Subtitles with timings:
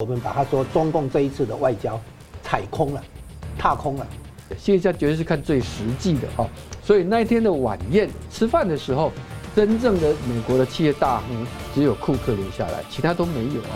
[0.00, 2.00] 我们把它说，中共这一次的外交
[2.40, 3.02] 踩空了，
[3.58, 4.06] 踏空了。
[4.56, 6.46] 现在绝对是看最实际的哈。
[6.84, 9.10] 所以那一天的晚宴吃饭的时候，
[9.56, 13.74] 真正的美国的企业大亨只有库克留下来，其他都没有啊。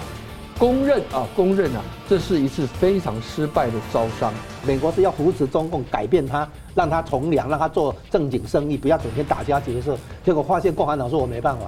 [0.60, 4.32] 公认啊，公认啊，这是一次非常失败的招商。
[4.64, 9.98] 美国是要扶持中共，改变他，让他从良，让他做正经生意，不要整天打家劫舍。
[10.24, 11.66] 结果发现共产党说我没办法，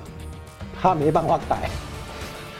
[0.81, 1.69] 他没办法改。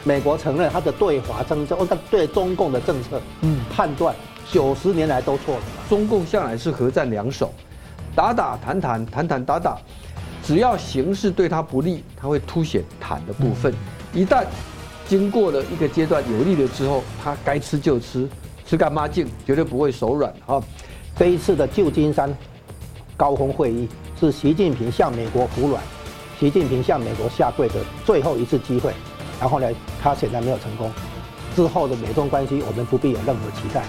[0.05, 4.15] 美国承认他的对华政策，他对中共的政策，嗯，判断
[4.51, 5.63] 九十年来都错了。
[5.89, 7.53] 中共向来是核战两手，
[8.15, 9.79] 打打谈谈，谈谈打打，
[10.43, 13.75] 只要形势对他不利，他会凸显谈的部分。
[14.13, 14.45] 一旦
[15.09, 18.29] 经过了一个阶段有利了之后，他该吃就吃，
[18.67, 20.63] 吃干抹净，绝对不会手软啊！
[21.17, 22.33] 这一次的旧金山
[23.17, 23.89] 高峰会议
[24.21, 25.83] 是习近平向美国服软，
[26.39, 28.93] 习近平向美国下跪的最后一次机会。
[29.41, 29.69] 然后呢，
[30.03, 30.91] 他显然没有成功。
[31.55, 33.85] 之后的美中关系，我们不必有任何期待。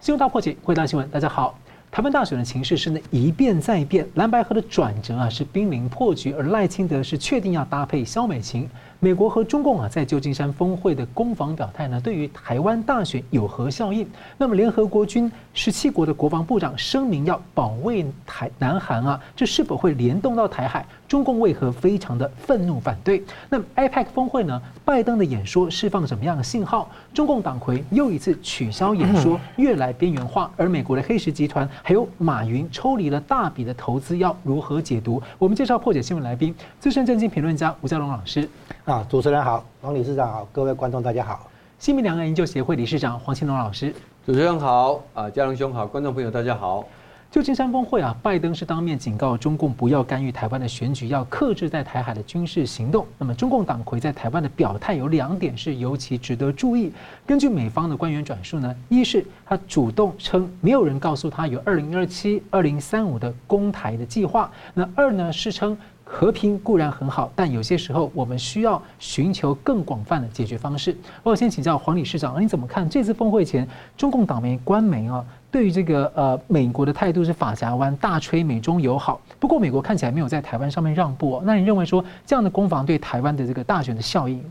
[0.00, 1.58] 新闻大破解，回答新闻，大家好。
[1.90, 8.68] 台湾大选的情势是呢一变再变，蓝白河的转折啊是濒临破局，而赖清德是确定要搭配萧美琴。
[9.00, 14.04] 美国和中共啊在旧金山峰会的攻防表态呢，对于台湾大选有何效应？
[14.36, 20.84] 那么联合国军十七国的国防部长声明要保卫台南韩啊，这是否会联动到台海？
[21.06, 23.22] 中共为何非常的愤怒反对？
[23.48, 24.60] 那么 APEC 峰会呢？
[24.84, 26.90] 拜登的演说释放什么样的信号？
[27.14, 30.50] 中共党魁又一次取消演说， 越来边缘化。
[30.56, 35.22] 而美国的黑石集团还有马云抽离了大笔的投资，要如何解读？
[35.38, 38.48] 我们介绍破解新闻来宾，资深政经评论家吴佳龙老师。
[38.88, 41.46] 啊，主持人好，王理事长好，各位观众大家好。
[41.78, 43.94] 新民两岸研究协会理事长黄庆龙老师。
[44.24, 46.82] 主持人好，啊，嘉龙兄好，观众朋友大家好。
[47.30, 53.06] 旧金山峰会啊，拜登是当面警告中共不要干预台湾的选举，要克制在台海的军事行动。
[53.18, 56.90] 那么，中共党魁在台湾的表态有两点是尤其值得注意。
[57.26, 64.50] 根据美方的官员转述呢，一是他主动称没有人告诉他有二零二七、二零三五的攻台的计划。
[64.72, 65.76] 那二呢是称
[66.10, 70.96] 和平固然很好，但有些时候我们需要寻求更广泛的解决方式。
[71.22, 75.22] 我先请教黄理事长，你怎么看这次峰会前中共党媒官媒啊？
[75.50, 79.20] 对于这个呃，美国的态度是发夹弯，大吹美中友好。
[79.38, 81.42] 不过美国看起来没有在台湾上面让步哦。
[81.44, 84.42] 那你认为说这样的攻防对台湾的这个大选的效应？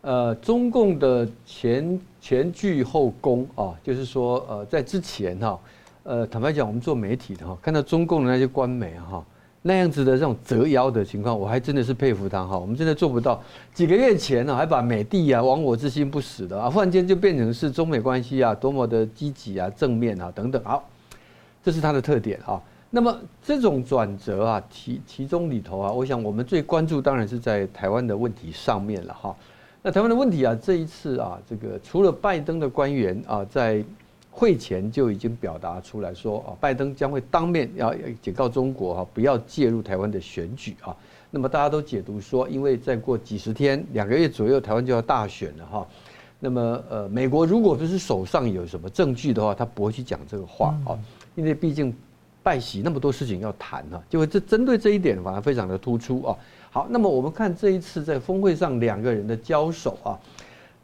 [0.00, 5.60] 呃，中共的前前拒后攻啊，就是说呃，在之前哈，
[6.04, 9.22] 呃，坦白讲，我们做媒体的哈，看到中共的那些官媒哈。
[9.68, 12.58] 那样子的这种折腰的情况，我还真的是佩服他哈。
[12.58, 13.38] 我们真的做不到。
[13.74, 20.64] 几个月前呢，还把美帝啊、亡我之心不死的啊，忽然间就变成是中美关系啊多么的积极啊、正面啊等等。
[20.64, 20.88] 好，
[21.62, 22.58] 这是他的特点啊。
[22.88, 29.36] 那么这种转折啊，其其中里头啊，我想我们最关注当然是在台湾的问题上面了哈。
[29.82, 33.84] 那台湾的问题啊，这一次啊，这个除了拜登的官员啊在。
[34.38, 40.96] 会前就已经表达出来说啊，拜登将会当面要警告中国哈，不要介入台湾的选举啊。
[41.28, 45.84] 那么大家都解读说，因为再过几十天、两个月左右，台湾就要大选了哈。
[46.38, 50.96] 那么呃，美国如果不是手上有什么证据的话，他不会去讲这个话啊，
[51.34, 51.92] 因为毕竟
[52.40, 56.36] 拜习那么多事情要谈啊，就会这针对这一点反而非常的突出啊。
[56.70, 60.14] 好，那么我们看这一次在峰会上两个人的交手啊，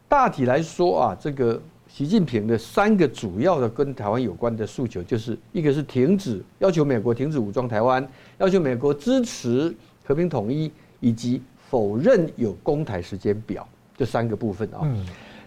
[0.09, 1.63] 大体来说啊，这个。
[1.97, 8.05] 习近平的三个主要的跟台湾有关的诉求，就是一个是停止，要求美国停止武装台湾，
[8.39, 9.73] 要求美国支持
[10.03, 10.69] 和平统一，
[10.99, 11.41] 以及
[11.71, 13.65] 否认有攻台时间表，
[13.97, 14.81] 这三个部分啊。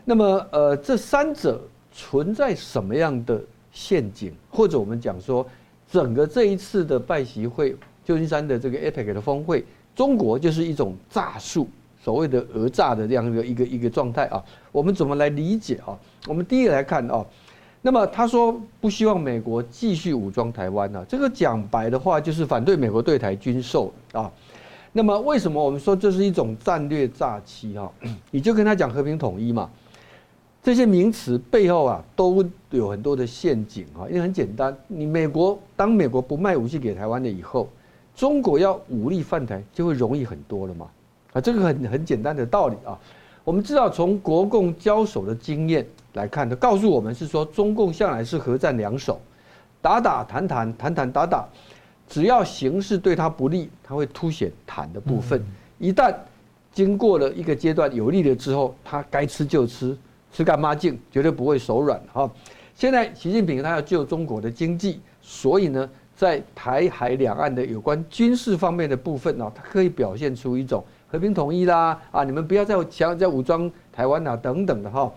[0.05, 3.43] 那么呃，这三者存在什么样的
[3.73, 4.31] 陷阱？
[4.49, 5.45] 或者我们讲说，
[5.91, 7.75] 整个这一次的拜习会，
[8.05, 11.67] 旧金山的这个 APEC 的峰会，中国就是一种诈术。
[12.07, 14.41] 所谓的讹诈的这样一个一个一个状态啊，
[14.71, 15.91] 我们怎么来理解啊？
[16.25, 17.25] 我们第一个来看啊，
[17.81, 24.31] 那么他说不希望美国继续武装台湾啊，这个讲白的话就是反对美国对台军售啊。
[24.93, 27.91] 那么为什么我们说这是一种战略诈欺啊？
[28.31, 29.69] 你就跟他讲和平统一嘛，
[30.63, 34.07] 这些名词背后啊都有很多的陷阱啊。
[34.07, 37.67] 因为很简单，你美国当美国不卖武器给台湾了以后，
[38.15, 40.87] 中国要武力犯台就会容易很多了嘛。
[41.37, 42.97] 啊，这个很很简单的道理啊，
[43.43, 49.21] 我们知道从国共交手的经验来看，它告诉我们是说，中共向来是合战两手，
[49.79, 51.47] 打打谈谈，谈谈打打，
[52.09, 55.39] 只要形势对他不利，他会凸显谈的部分。
[55.77, 56.11] 一旦
[56.73, 59.95] 经过了一个阶段有利了之后，他该吃就吃，
[60.33, 62.27] 吃干抹净，绝对不会手软哈。
[62.73, 70.83] 现在习近平他要救中国的经济，所以呢，在台海两岸的有关军事方面的部分呢，他可以表现出一种。
[71.09, 75.11] 和平统一啦，啊，你们不要再强再武装台湾啦，等等的哈。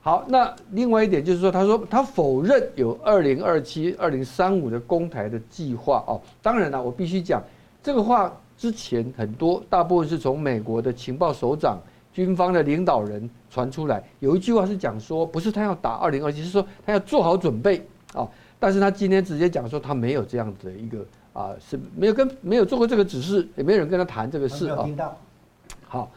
[0.00, 6.20] 好，那另外一点就是说，他说他否认有二零二七、二零三五的攻台的计划哦。
[6.42, 7.42] 当然了，我必须讲
[7.82, 11.80] 这个话之前很多大部分是从美国的情报首长、
[12.12, 18.28] 军方的领导人传出来，有一句话是讲说，不是他要打二零二七，是说他要做好准备啊。
[18.60, 20.98] 但是他今天直接讲说他没有这样子的一个。
[21.34, 24.88] 啊，是没有跟没有做过这个指示，也没有人跟他谈这个事啊。
[25.86, 26.10] 好，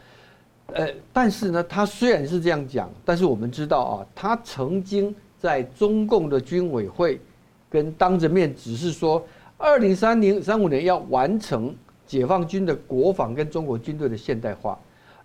[0.68, 7.20] 呃，但是呢，他虽然是这样讲，但是我们知道啊，他曾经在中共的军委会
[7.68, 9.26] 跟当着面指示说，
[9.56, 11.74] 二零三零三五年要完成
[12.06, 14.78] 解放军的国防跟中国军队的现代化，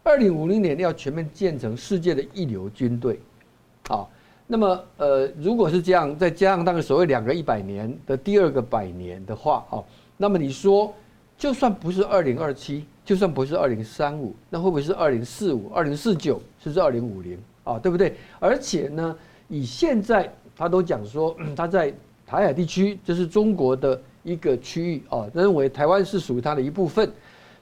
[0.03, 3.19] 二零五零年要全面建成世界的一流军队，
[3.89, 4.07] 啊。
[4.45, 9.83] 那么，呃，如果是这样，再加上那个所谓两个一百年的第二个百年的话，哦，
[10.17, 10.93] 那么你说，
[11.37, 17.79] 就算不是二零二七，就算不是二零三五，那会不会是二零四五、二零四九，甚至二零五零啊？
[17.79, 18.15] 对不对？
[18.39, 19.15] 而且呢，
[19.47, 21.91] 以现在他都讲说， 他在
[22.27, 27.09] 台海地区就是中国的一个区域啊，认为台湾是属于他的一部分，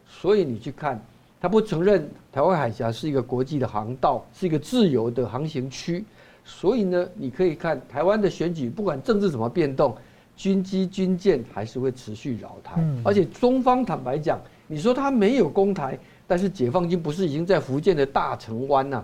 [0.07, 0.99] 所以你去看，
[1.39, 6.03] 他不承认台湾海峡是一个国际的航道，是一个自由的航行区。
[6.43, 9.95] 所以呢，你可以看台湾的选举，不管政治怎么变动，
[10.35, 12.83] 军机军舰还是会持续扰台。
[13.03, 19.03] 而且中方坦白讲，你说他没有攻台，但是解放军不是已经在福建的大城湾呐？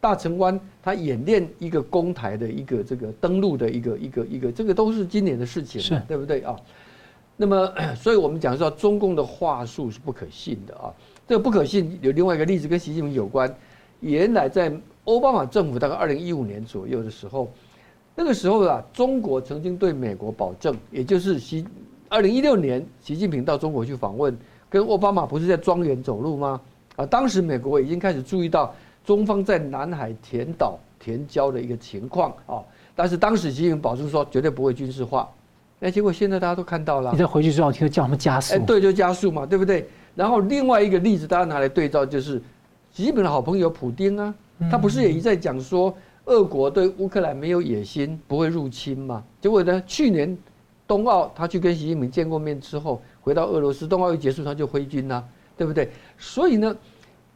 [0.00, 6.56] 大城湾他演练一个攻台的一个这个登陆的一个一个一个，这个都是今年的事情，了对不对啊？
[7.36, 10.92] 那么， 所以我们讲说中共的话术是不可信的啊。
[11.26, 13.54] 这个不可信有另外一个例子跟习近平有关，
[14.00, 14.72] 原来在。
[15.08, 17.48] 奥巴马政府大概二零一五年左右的时候，
[18.14, 21.66] 那个时候啊，中国曾经对美国保证，也就是习
[22.10, 24.36] 二零一六年，习近平到中国去访问，
[24.68, 26.60] 跟奥巴马不是在庄园走路吗？
[26.96, 32.60] 啊，当时美国已经开始注意到中方在南海填岛填礁的一个情况啊，
[32.94, 35.26] 但是当时习近平保证说绝对不会军事化，
[35.78, 39.88] 那结果现在大家都看到了，你再回去之后听叫他们加速，哎，对，就加速嘛，对不对？
[40.14, 42.42] 然后另外一个例子，大家拿来对照，就是
[42.92, 44.34] 习近平的好朋友普丁啊。
[44.70, 49.22] 他不是也一再讲说，俄国对乌克兰没有野心，不会入侵吗？
[49.40, 50.36] 结果呢，去年
[50.86, 55.22] 冬奥他去跟习近平见过面之后，回到俄罗斯，冬奥一结束他就挥军呐，
[55.56, 55.88] 对不对？
[56.18, 56.76] 所以呢，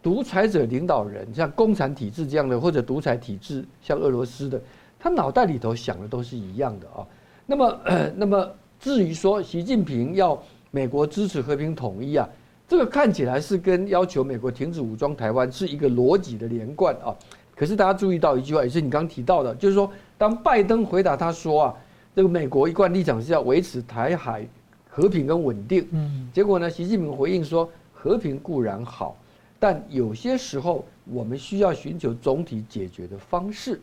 [0.02, 4.60] 独裁者领导人像共产体制这样的，或者独裁体制像俄罗斯的，
[4.98, 7.06] 他脑袋里头想的都是一样的啊。
[7.46, 7.80] 那么，
[8.16, 10.40] 那么至于说习近平要
[10.70, 12.28] 美国支持和平统一啊。
[12.68, 17.14] 这个看起来是跟要求美国停止武装台湾是一个逻辑的连贯啊，
[17.54, 21.74] 可是大家注意到一句话，也是你刚刚提到的，就是说，当拜登回答他说啊，
[22.16, 24.46] 这个美国一贯立场是要维持台海
[24.88, 29.16] 和平跟稳定，嗯，结果呢，习近平回应说，和平固然好，
[29.58, 33.80] 但有些时候我们需要寻求总体解决的方式，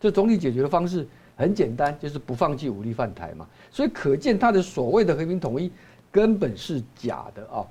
[0.00, 1.06] 这总体解决的方式
[1.36, 5.70] 很简单，就是不放弃武力犯台嘛，所以可见他的所谓的和平统一
[6.10, 7.66] 根本是假的啊。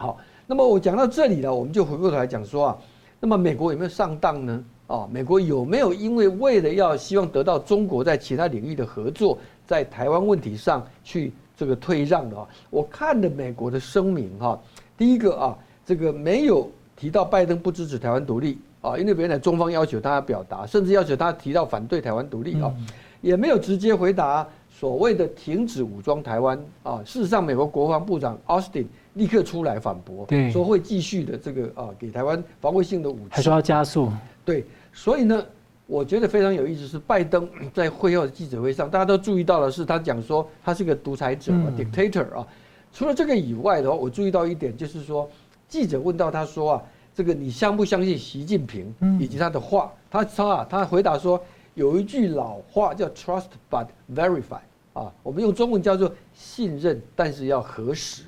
[0.00, 0.16] 好，
[0.46, 2.78] 那么我讲到这里了，我们就回过头来讲说啊，
[3.20, 4.64] 那么美国有没有上当呢？
[4.86, 9.36] 啊，美国有没有因为为了要希望得到中国在其他领域的合作，
[9.66, 12.48] 在台湾问题上去这个退让的啊？
[12.70, 14.58] 我看了美国的声明哈，
[14.96, 16.66] 第一个啊，这个没有
[16.96, 22.74] 提到拜登不支持台湾独立啊，因为原来中方要求他表达，甚至要求他提到反对台湾独立啊，
[23.20, 27.02] 也没有直接回答所谓的停止武装台湾啊。
[27.04, 28.88] 事实上，美国国防部长奥斯汀。
[29.14, 34.10] 立刻出来反驳，对，说会继续的这个啊，给台湾防卫性的武器，还说要加速。
[34.44, 35.44] 对，所以呢，
[35.86, 42.46] 我觉得非常有意思是拜登在会后的记者会上，大家都注意到的是他讲说他是个独裁者嘛，dictator 啊。
[42.92, 45.28] 除了这个以外的话，我注意到一点就是说，
[45.68, 46.82] 记者问到他说啊，
[47.14, 49.92] 这个你相不相信习近平以及他的话？
[50.10, 51.40] 他说啊，他回答说
[51.74, 54.60] 有一句老话叫 trust but verify
[54.92, 58.22] 啊，我们用中文叫做信任，但是要核实。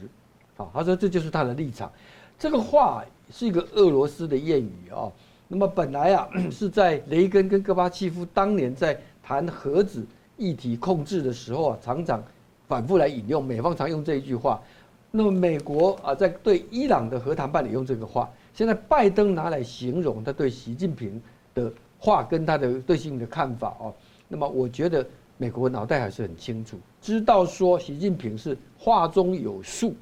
[0.72, 1.90] 他说这就是他的立场。
[2.38, 5.10] 这个话是一个俄罗斯的谚语啊。
[5.48, 10.04] 那么本来啊是在雷根跟戈巴契夫当年在谈核子
[10.38, 12.22] 议题控制的时候啊，常常
[12.66, 14.60] 反复来引用，美方常用这一句话。
[15.10, 21.20] 那么美国啊在对伊朗的核谈判里用这个话，现在拜登拿来形容他对习近平
[21.54, 23.92] 的话跟他的对习近平的看法哦。
[24.26, 29.94] 那么我觉得美国脑袋还是很清楚，知道说习近平是话中有数。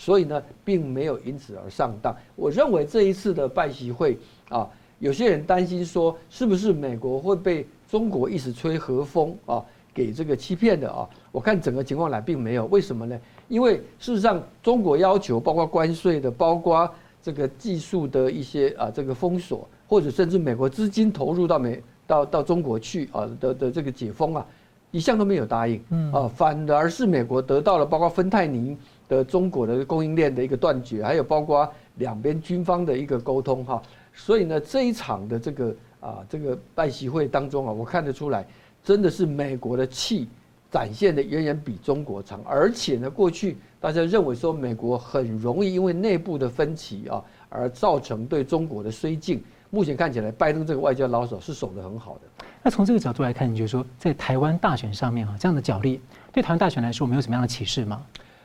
[0.00, 2.16] 所以呢，并没有因此而上当。
[2.34, 4.16] 我认为这一次的拜习会
[4.48, 4.66] 啊，
[4.98, 11.06] 有些人担心说，是不是美国会被中国一直吹和风啊，给这个欺骗的啊？
[11.30, 12.64] 我看整个情况来并没有。
[12.68, 13.20] 为什么呢？
[13.46, 16.90] 因为事实上，中国要求包括关税的，包括
[17.22, 24.46] 这个技术的一些啊这个封锁，或者甚至美国资金投入到美到到中国去啊的的这个解封啊，
[24.92, 28.74] 一向都没有答应，嗯啊，反而是美国得到了包括芬太尼
[29.10, 33.82] 的中国的供应链的一个断绝，还有包括两边军方的一个沟通哈，
[34.14, 38.46] 所以呢这一场的这个啊这个拜习会当中啊，我看得出来，
[38.84, 40.28] 真的是美国的气
[40.70, 52.44] 展现的远远比中国长，而且呢过去大家认为说美国很容易因为内部的分歧啊而造成对中国的绥靖，目前看起来拜登这个外交老手是守得很好的。
[52.62, 56.00] 那从这个角度来看，你觉得说在台湾大选上面啊，这样的角力
[56.30, 58.00] 对台湾大选来说，我们有什么样的启示吗？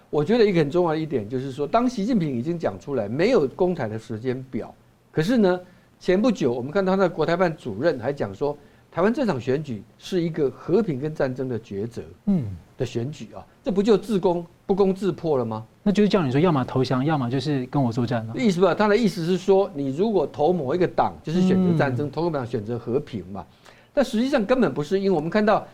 [0.10, 4.74] 我觉得一个很重要的一点就是说，当习近平已经讲出来没有公台的时间表，
[5.12, 5.60] 可是呢，
[6.00, 8.58] 前不久我们看到他的国台办主任还讲说，
[8.92, 12.46] 台湾这场选举是一个和平跟战争的抉择，嗯，
[12.78, 15.66] 的选举啊，这不就自攻不攻自破了吗？
[15.84, 18.34] 那就是叫你说，要么投降，要么就是跟我作战了。
[18.38, 18.74] 意思吧？
[18.74, 23.46] 他的意思是说，你如果投某一个党，就是选择战争；投个党选择和平嘛。
[23.94, 25.68] 但实际上根本不是，因为我们看到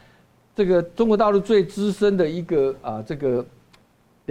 [0.56, 3.46] 这个中国大陆最资深的一个啊，这个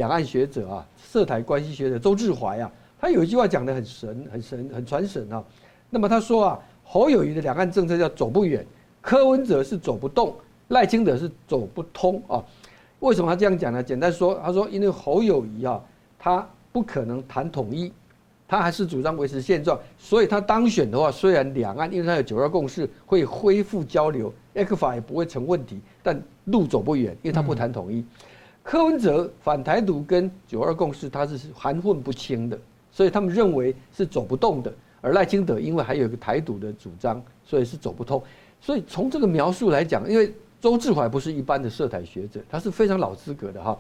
[0.01, 5.45] 两岸学者啊，涉台关系学者周志怀啊，他有一句话讲得很神、很神、很传神啊。
[5.91, 8.65] 那么他说啊，侯友谊的两岸政策叫走不远，
[9.03, 10.35] 柯文哲是走不动，
[10.69, 12.43] 赖清德是走不通啊。
[13.01, 13.83] 为什么他这样讲呢？
[13.83, 15.79] 简单说，他说因为侯友谊啊，
[16.19, 17.93] 他不可能谈统一。
[18.49, 28.05] 他还是主张维持现状，所以他当选的话，虽然两岸因为他有九二共识会恢复交流，ECFA 也不会成问题，但路走不远，因为他不谈统一。
[28.63, 32.59] 柯文哲反台独跟九二共识他是含混不清的，
[32.91, 34.73] 所以他们认为是走不动的。
[35.01, 38.23] 而赖清德因为还有一个台独的主张，所以是走不通。
[38.61, 43.79] 所以从这个描述来讲，因为周志怀不是一般的涉台学者，他是非常老资格的哈。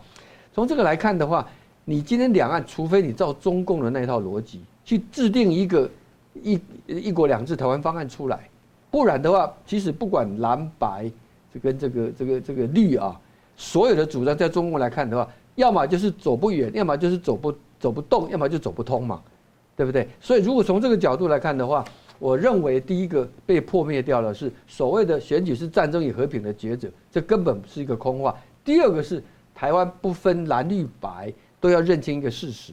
[0.52, 1.46] 从这个来看的话。
[1.87, 5.90] 你今天两岸，除非你照中共的那套逻辑去制定一个
[6.34, 8.49] 一一国两制台湾方案出来，
[8.92, 11.10] 不然的话，其实不管蓝白
[11.52, 13.18] 这跟这个这个这个绿啊，
[13.61, 19.23] 所有的主张在中共来看的话，要么就是走不远，要么就是走不走不动，要么就走不通嘛，
[19.76, 20.09] 对不对？
[20.19, 21.85] 所以如果从这个角度来看的话，
[22.19, 28.35] 我认为第一个被破灭掉了是所谓的选举是战争与和平的抉择，这根本是一个空话。
[28.64, 29.23] 第二个是
[29.55, 31.31] 台湾不分蓝绿白。
[31.62, 32.73] 都要认清一个事实，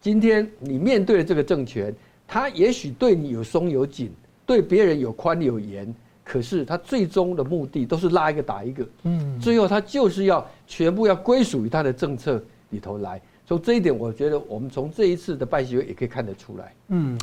[0.00, 1.94] 今天你面对的这个政权，
[2.26, 4.10] 他也许对你有松有紧，
[4.44, 13.20] 对别人有宽有严，可是他最终的目的都是拉一个打一个，嗯，最后他就是要全部要归属于他的政策里头来。
[13.46, 16.72] 从这一点，我觉得我们从这一次的拜习会也可以看得出来。
[16.88, 17.18] 嗯，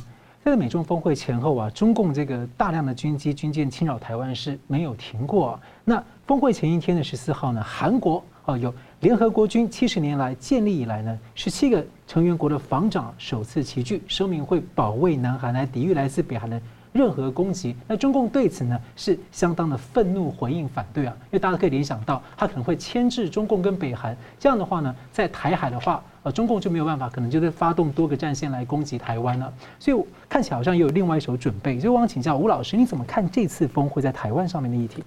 [0.46, 5.60] 在美中峰会前后啊，中共这个大量的军机军舰侵扰台湾是没有停过。
[5.84, 8.74] 那峰会前一天的十四号呢，韩国啊有。
[9.02, 17.76] 联合国军七十年来建立以来呢，十七个成员国的防长首次齐聚，声明会保卫南韩，来抵御来自北韩的任何攻击。
[17.88, 24.16] 那中共对此呢是相当的愤怒回应反对啊，因为大家可以联想到，他可能会牵制中共跟北韩。
[24.40, 29.54] 这样的话呢，在台海的话，呃，中共就没有办法，可能就是发动多个战线来攻击台湾了。
[29.80, 31.80] 所以看起来好像也有另外一手准备。
[31.80, 35.04] 所以我想请教吴老师，你怎么看这次峰会在台湾上面的议题？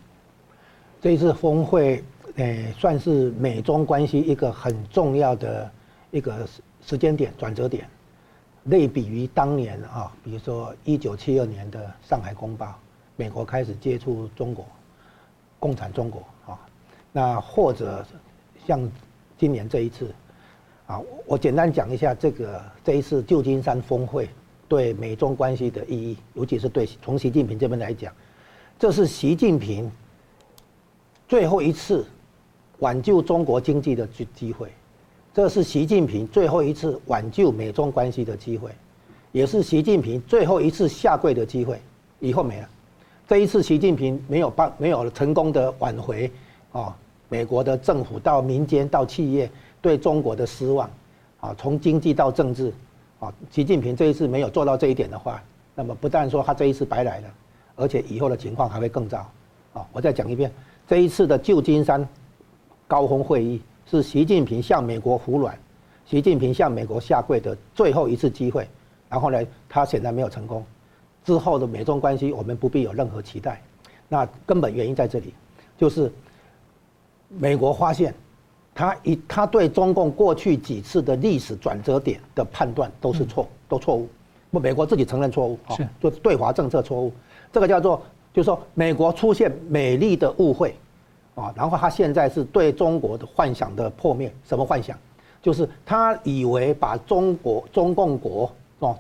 [1.01, 2.03] 这一次峰会。
[2.37, 5.71] 诶，算是美中关系一个很重要的
[6.11, 6.45] 一个
[6.85, 7.87] 时间点转折点，
[8.65, 12.79] 类比于当年啊，比如说一九七二年的上海公报，
[13.17, 14.67] 美国开始接触中国，
[15.59, 16.59] 共产中国啊，
[17.13, 18.05] 那或者
[18.67, 18.91] 像
[19.37, 20.15] 今年这一次，
[20.87, 24.29] 啊，我简单讲一下这个这一次旧金山峰会
[24.69, 28.13] 对美中关系的意义，尤其是对从习近平这边来讲，
[28.79, 29.91] 这是习近平
[31.29, 32.07] 最后一次。
[32.81, 34.71] 挽救中国经济的机机会，
[35.35, 38.71] 这是习近平最后一次挽救美中关系的机会，
[39.33, 41.77] 也是习近平最后一次下跪的机会，
[42.21, 42.69] 以后没了。
[43.27, 46.31] 这一次习近平没有办没有成功的挽回，
[46.71, 46.97] 啊，
[47.29, 49.51] 美国的政府到民间到企业
[49.83, 50.89] 对中国的失望，
[51.41, 52.73] 啊，从经济到政治，
[53.19, 55.43] 啊，习近平这一次没有做到这一点的话，
[55.75, 57.29] 那么不但说他这一次白来了，
[57.75, 59.19] 而且以后的情况还会更糟。
[59.73, 60.49] 啊，我再讲一遍，
[60.87, 62.07] 这一次的旧金山。
[62.87, 65.59] 高峰会议是习近平向美国服软，
[66.07, 68.69] 习近平向美国下跪的最后一次机会，
[69.09, 70.65] 然后呢，他显然没有成功。
[71.25, 73.61] 之后的美中关系，我们不必有任何期待。
[74.09, 75.33] 那根本原因在这里，
[75.79, 76.13] 就是
[77.29, 78.15] 美国发现，
[78.75, 84.09] 他一他对中共过去几次的历史转折点的判断都是错，都错误。
[84.51, 87.13] 不，美国自己承认错误，是就对华政策错误。
[87.53, 90.75] 这个叫做，就是说美国出现美丽的误会。
[91.35, 94.97] 啊，然后他现在是对中国的幻想的破灭，什么幻想？
[95.43, 98.97] 就是他以为把中国中共国哦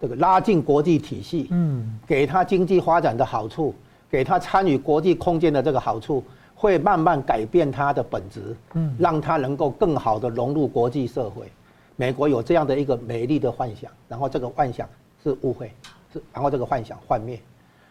[0.00, 3.74] 这个拉进国际体系，嗯，给他经济发展的好处，
[4.10, 6.22] 给他参与国际空间的这个好处，
[6.54, 11.50] 会慢慢改变他的本质，嗯，让他能够更好的融入国际社会。
[11.96, 14.86] 美国有这样的一个美丽的幻想，然后这个幻想
[15.24, 15.72] 是误会，
[16.12, 17.40] 是然后这个幻想幻灭，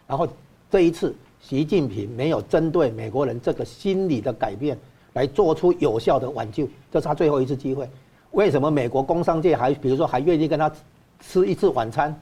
[0.06, 0.28] 然后
[0.70, 4.78] 这一次习近平没有针对美国人这个心理的改变
[5.14, 7.90] 来做出有效的挽救，这是他最后一次机会。
[8.32, 10.72] 为什么美国工商界还比如说还愿意跟他
[11.20, 12.14] 吃一次晚餐，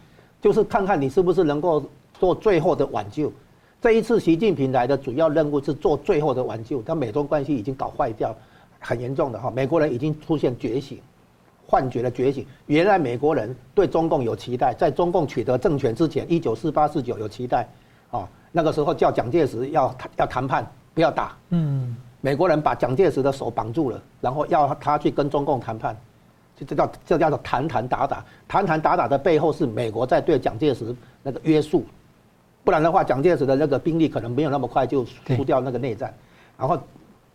[0.42, 1.84] 就是看看你是不是能够
[2.20, 3.32] 做最后的挽救。
[3.82, 8.36] 这一次习近平来的主要任务是做最后的挽救，但美中关系已经搞坏掉，
[8.80, 11.00] 很严重的哈，美国人已经出现觉醒。
[11.66, 17.68] 幻觉的觉醒，原来美国人对中共有期待，在中共取得政权之前，一九四八四九有期待，
[18.12, 25.94] 啊，那个时候叫蒋介石要要谈判，不要打，嗯，美国人把蒋介石的手绑住了，然后要他去跟中共谈判，
[26.56, 31.84] 就这叫这叫做谈谈打打，谈谈打打的背后是美国在对蒋介石那个约束，
[32.64, 36.14] 不然的话，蒋介石的那个兵力可能没有那么快就输掉那个内战，
[36.58, 36.80] 然后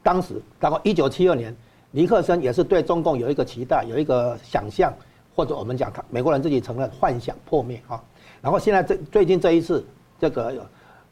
[0.03, 1.55] 当时，然后一九七二年。
[1.91, 4.93] 尼克森也是对中共有一个期待，有一个想象，
[5.35, 7.99] 或者我们讲他美国人自己承认幻想破灭啊。
[8.43, 9.83] 然后现在这最近这一次，
[10.21, 10.53] 这个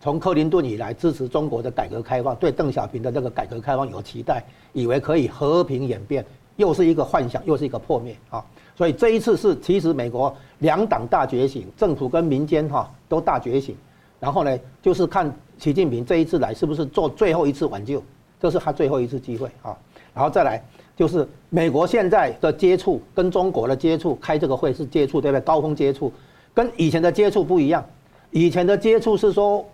[0.06, 4.40] 从克林顿以来支持中国的改革开放，对邓小平的这个改革开放有期待，
[4.72, 8.40] 以为可以和平演变，又是一个幻想，又是一个破灭啊。
[8.76, 13.74] 所以这一次是其实美国两党大觉醒，政府跟民间哈都大觉醒。
[14.20, 18.00] 然后呢，就是看习近平这一次来是不是做最后一次挽救，
[18.38, 19.76] 这是他最后一次机会啊。
[20.14, 25.40] 然后再来就是美国现在的接触跟中国的接触，开这个会是接触对不对？
[25.40, 26.12] 高峰接触，
[26.54, 27.84] 跟以前的接触不一样。
[28.30, 29.64] 以前的接触是说，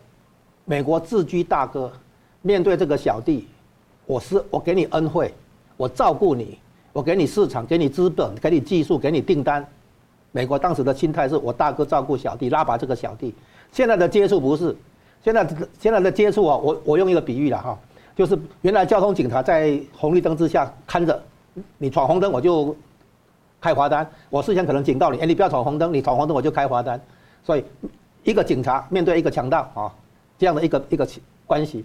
[0.64, 1.90] 美国自居大哥，
[2.40, 3.48] 面对这个小弟，
[4.06, 5.32] 我是我给你恩惠，
[5.76, 6.58] 我照顾你，
[6.92, 9.66] 我给你市场，给你资本，给你技术，给你订单。
[10.30, 13.34] 美国当时的心态是我大哥照顾小弟，拉拔这个小弟。
[13.72, 14.74] 现在的接触不是，
[15.22, 15.46] 现在
[15.78, 17.78] 现在的接触啊，我我用一个比喻了哈。
[18.14, 21.20] 就是原来交通警察在红绿灯之下看着，
[21.78, 22.74] 你闯红灯我就
[23.60, 27.00] 开罚单，我事先可能警告你，哎，你不要闯红灯，你闯红灯我就开罚单。
[27.42, 27.64] 所以
[28.22, 29.92] 一个警察面对一个强盗啊，
[30.42, 31.08] 这样的一个一个
[31.46, 31.84] 关系。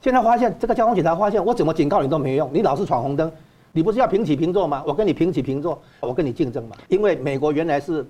[0.00, 3.30] 现在发现这个交通警察发现，我怎么警告你都没用，你老是闯红灯，
[3.70, 4.82] 你不是要平起平坐吗？
[4.84, 6.74] 我跟你平起平坐，我跟你竞争嘛。
[6.88, 8.04] 因为美国原来是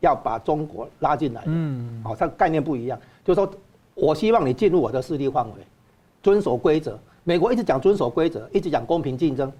[0.00, 3.48] 要把中国拉进来，嗯，好，它概念不一样，就是说
[3.94, 5.52] 我希望你进入我的势力范围。
[6.20, 9.52] 遵守规则，美国一直讲遵守规则，一直讲公平竞争。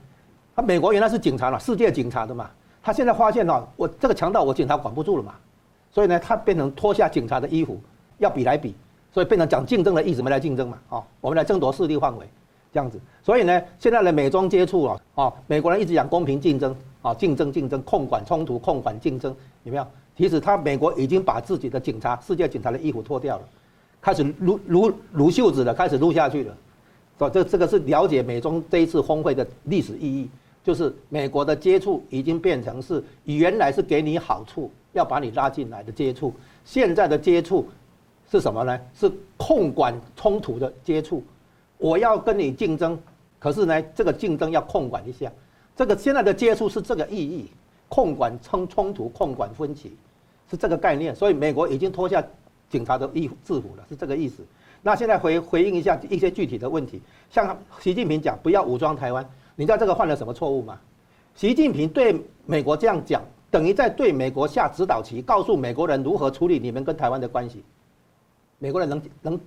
[0.56, 2.50] 他美国原来是警察嘛，世界警察的嘛。
[2.82, 5.34] 他现在发现哦，我这个强盗我警察管不住了嘛，
[5.92, 7.80] 所以呢，他变成脱下警察的衣服，
[8.18, 8.74] 要比来比，
[9.12, 12.26] 所以变成讲竞争的意思，没来竞争嘛，哦，我们来争夺势力范围，
[12.72, 12.98] 这样子。
[13.22, 19.86] 所以呢，现在的美中接触啊，哦，美国人一直讲公平竞争，啊，竞争竞争，控管冲突，控管竞争，有没有？
[20.16, 23.42] 其实他美国已经把自己的警察，世界警察的衣服脱掉了。
[24.00, 26.56] 开始撸撸撸袖子了，开始撸下去了，
[27.18, 30.28] 所以这这个是了解美中这一次峰会的历史意义，
[30.64, 37.68] 就是美国的接触已经变成是原来是给你好处，要把你拉进来的接触，现在的接触
[38.32, 38.80] 是什么呢？
[38.98, 41.22] 是控管冲突的接触，
[41.78, 42.98] 我要跟你竞争，
[43.38, 45.30] 可是呢，这个竞争要控管一下，
[45.76, 47.50] 这个现在的接触是这个意义，
[47.88, 49.94] 控管冲冲突，控管分歧，
[50.50, 52.24] 是这个概念，所以美国已经脱下。
[52.70, 54.42] 警察的衣制服了，是这个意思。
[54.80, 59.22] 那现在回回应一下一些具体的问题，像习近平讲不要武装台湾，
[59.56, 60.80] 你知道这个犯了什么错误吗？
[61.34, 67.62] 习近平对美国这样讲，等于在对美国下指导棋，告诉美国人如何处理你们跟台湾的关系。
[68.62, 69.40] 美国人能能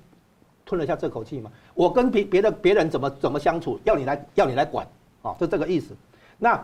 [0.66, 1.50] 吞得下这口气吗？
[1.74, 4.86] 我跟别别的别人怎么怎么相处，要你来要你来管
[5.22, 5.96] 啊，就这个意思。
[6.38, 6.62] 那。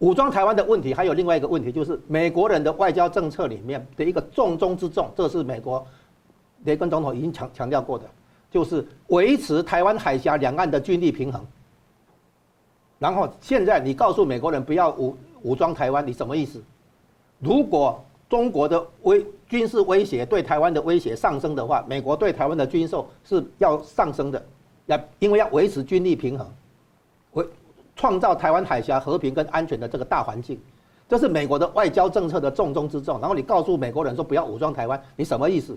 [0.00, 5.84] 武装台湾的问题还有另外一个问题，就是美国人的外交政策里面的一个重中之重，这是美国
[6.62, 8.04] 雷根总统已经强强调过的，
[8.48, 11.44] 就是维持台湾海峡两岸的军力平衡。
[13.00, 16.62] 然后现在你告诉美国人不要武武装台湾，你什么意思？
[17.40, 24.42] 如果中国的威军事威胁对台湾的威胁上升的话，美国对台湾的军售是要上升的，
[24.86, 26.46] 要因为要维持军力平衡，
[27.32, 27.46] 维。
[27.96, 30.56] 创造台湾海峡和平跟安全的这个大环境，
[31.08, 33.18] 这是美国的外交政策的重中之重。
[33.18, 35.76] 然后你告诉美国人说不要武装台湾，你什么意思？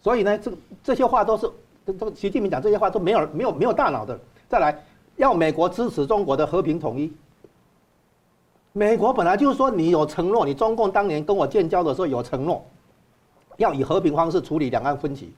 [0.00, 0.50] 所以呢，这
[0.82, 1.46] 这些话都是
[1.84, 4.18] 这这个习近平讲这些话都没有没有没有大脑的。
[4.48, 4.82] 再来，
[5.16, 7.12] 要美国支持中国的和平统一。
[8.72, 12.64] 美国本来就是说你有承诺，你中共当年跟我建交的时候有承诺，
[13.58, 15.32] 要以和平方式处理两岸分歧。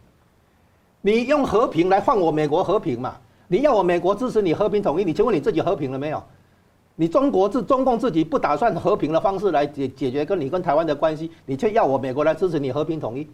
[1.00, 3.16] 你用和平来换我美国和平嘛？
[3.48, 6.22] 你要我美国支持你和平统一，你请问你自己和平了没有？
[6.94, 13.28] 你中国自中共自己不打算和平的方式来解解决跟你跟台湾的关系，你却要我美国来支持你和平统一，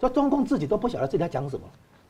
[0.00, 1.62] 说中共自己都不晓得自己在讲什么，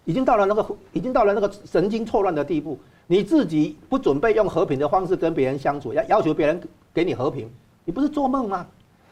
[0.06, 2.78] 已经到了那个已经到了那个神经错乱的地步。
[3.10, 6.62] 你自己不准备用和平的方式跟别人相处，要要求别人
[6.94, 7.50] 给你和平，
[7.84, 8.64] 你不是做梦吗？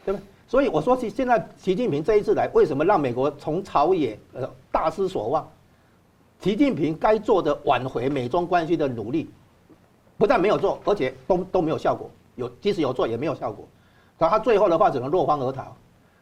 [0.05, 0.23] 对不对？
[0.47, 5.45] 所以我说，现在习近平这一次来，为什么让美国从朝野呃大失所望？
[6.39, 9.29] 习近平该做的挽回美中关系的努力。
[10.17, 12.09] 不但没有做，而且都都没有效果。
[12.37, 13.67] 有即使有做，也没有效果。
[14.17, 15.75] 然后他最后的话只能落荒而逃。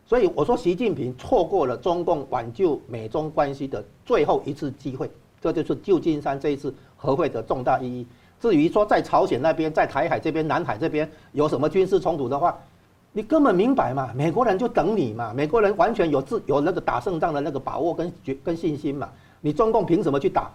[0.04, 5.12] 所以我说，习近平错过了中共挽救美中关系的最后一次机会。
[5.54, 8.06] 这就是旧金山这一次和会的重大意义。
[8.40, 12.56] 至于说在朝鲜那边、在台海这边、南海这边有什么军事冲突的话，
[13.12, 14.12] 你根本明白嘛？
[14.16, 15.34] 美国人就等你嘛。
[15.34, 19.10] 美国人完全有自有那个打胜仗的那个把握跟决跟信心嘛。
[19.42, 20.52] 你中共凭什么去打？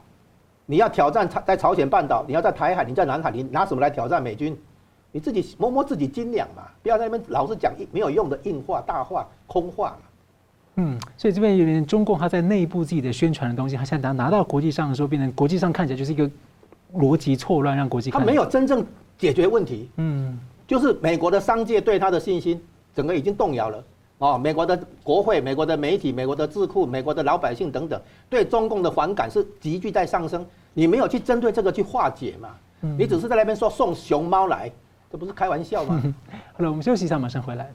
[0.66, 4.56] 你要挑战在朝鲜半岛，你要在台海，你在南海，你拿什么来挑战美军？
[5.10, 9.96] 你自己摸摸自己斤两嘛，不要在那边老是讲没有用的硬话、大话、空话。
[10.76, 16.30] 嗯，所以这边有点中共他在内部自己的宣传的东西，他现在拿拿到国际上的时候，变成国际上看起来就是一个
[16.94, 18.10] 逻辑错乱，让国际。
[18.10, 18.84] 他没有真正
[19.18, 19.90] 解决问题。
[19.96, 22.60] 嗯，就是美国的商界对他的信心，
[22.94, 23.84] 整个已经动摇了。
[24.18, 30.46] 哦，美国的国会、美国的媒体、美国的智库、美国的老百姓等等，对中共的反感是急剧在上升。
[30.74, 32.48] 你没有去针对这个去化解嘛？
[32.96, 34.70] 你只是在那边说送熊猫来，
[35.10, 36.00] 这不是开玩笑吗？
[36.54, 37.70] 好了，我们休息一下，马上回来。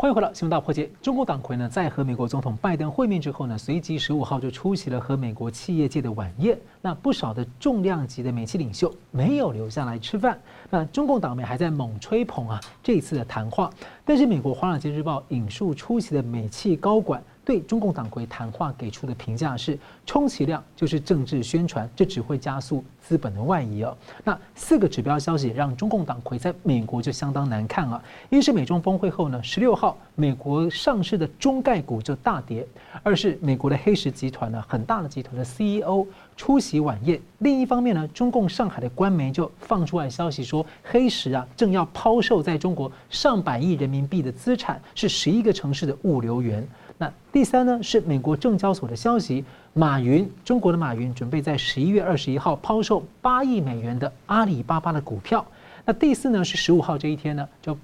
[0.00, 0.86] 欢迎回到《新闻大破解》。
[1.02, 6.56] 中共党魁呢，在和美国总统拜登会面之后呢，随即十五号就出席了和美国企业界的晚宴。
[6.80, 10.38] 那不少的重量级的美企领袖没有留下来吃饭。
[10.70, 13.68] 那中共党媒还在猛吹捧啊这次的谈话。
[14.04, 17.20] 但是美国《华尔街日报》引述出席的美企高管。
[17.48, 23.96] 对中共党魁谈话给出的评价是，充其量就是政治宣传，这只会加速资本的外移哦。
[24.22, 28.04] 那四个指标消息让中共党魁在美国就相当难看了。
[28.28, 32.66] 一是美中峰会后呢，十六号美国上市的中概股就大跌；
[33.02, 36.06] 二是美国的黑石集团呢，很大的集团的 CEO
[36.36, 37.18] 出席晚宴。
[37.38, 46.62] 另一方面呢，中共上海的官媒就放出来消息说，黑石啊正要抛售在中国上百亿人民币的资产，是十一个城市的物流园。
[47.00, 55.46] 那第三呢，是美国证交所的消息，马云，中国的马云准备在十一月二十一号抛售八亿美元的阿里巴巴的股票。
[55.84, 57.78] 那第四呢，是十五号这一天呢，就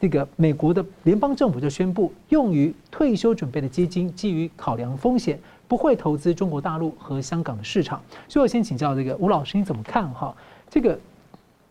[0.00, 8.02] 这个美国的联邦政府就宣布，用于退休准备的基金基于考量风险，不会投资中国大陆和香港的市场。
[8.28, 10.34] 所以我先请教这个吴老师，你怎么看哈？
[10.68, 10.98] 这个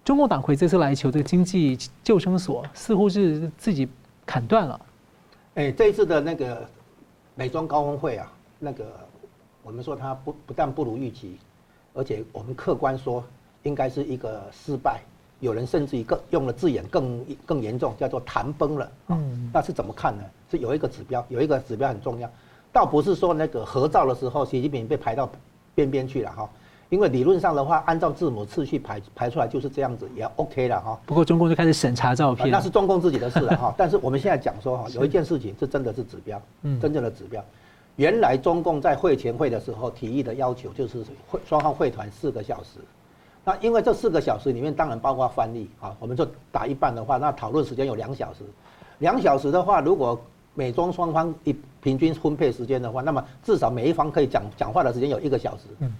[0.05, 3.85] 中共党魁这次来求这个经济救生索，似乎是自己
[4.25, 4.79] 砍断了。
[5.55, 6.65] 哎，这一次的那个。
[7.35, 8.85] 美中高峰会啊，那个
[9.61, 11.37] 我们说它不不但不如预期，
[11.93, 13.21] 而且我们客观说
[13.63, 15.01] 应该是一个失败。
[15.41, 18.91] 有人甚至于更用了字眼更更严重，叫做谈崩了。
[19.07, 20.23] 嗯，那是怎么看呢？
[20.49, 22.29] 是有一个指标，有一个指标很重要，
[22.71, 25.29] 倒不是说那个合照的时候习近平被排到
[25.75, 26.49] 边边去了哈。
[26.95, 30.97] 因为理论上的话，按照字母次序排排出来就是这样子，也 OK 了哈。
[31.05, 33.73] 不过中共就开始审查照片，那是中共自己的事了哈。
[33.77, 36.41] 但是我们现在讲说哈，有一件事情是真的是指标，
[36.79, 37.43] 真正的指标。
[37.97, 42.79] 原来中共在会前会的时候提议的要求就是会双方会谈四个小时。
[43.43, 48.39] 那因为这四个小时里面当然包括翻译啊，我们就打一半的话，那讨论时间有两小时。
[48.99, 50.17] 两小时的话，如果
[50.53, 55.63] 美中双方一平均分配时间的话，那么至少每一方可以讲讲话的时间有一个小时。
[55.79, 55.91] 嗯。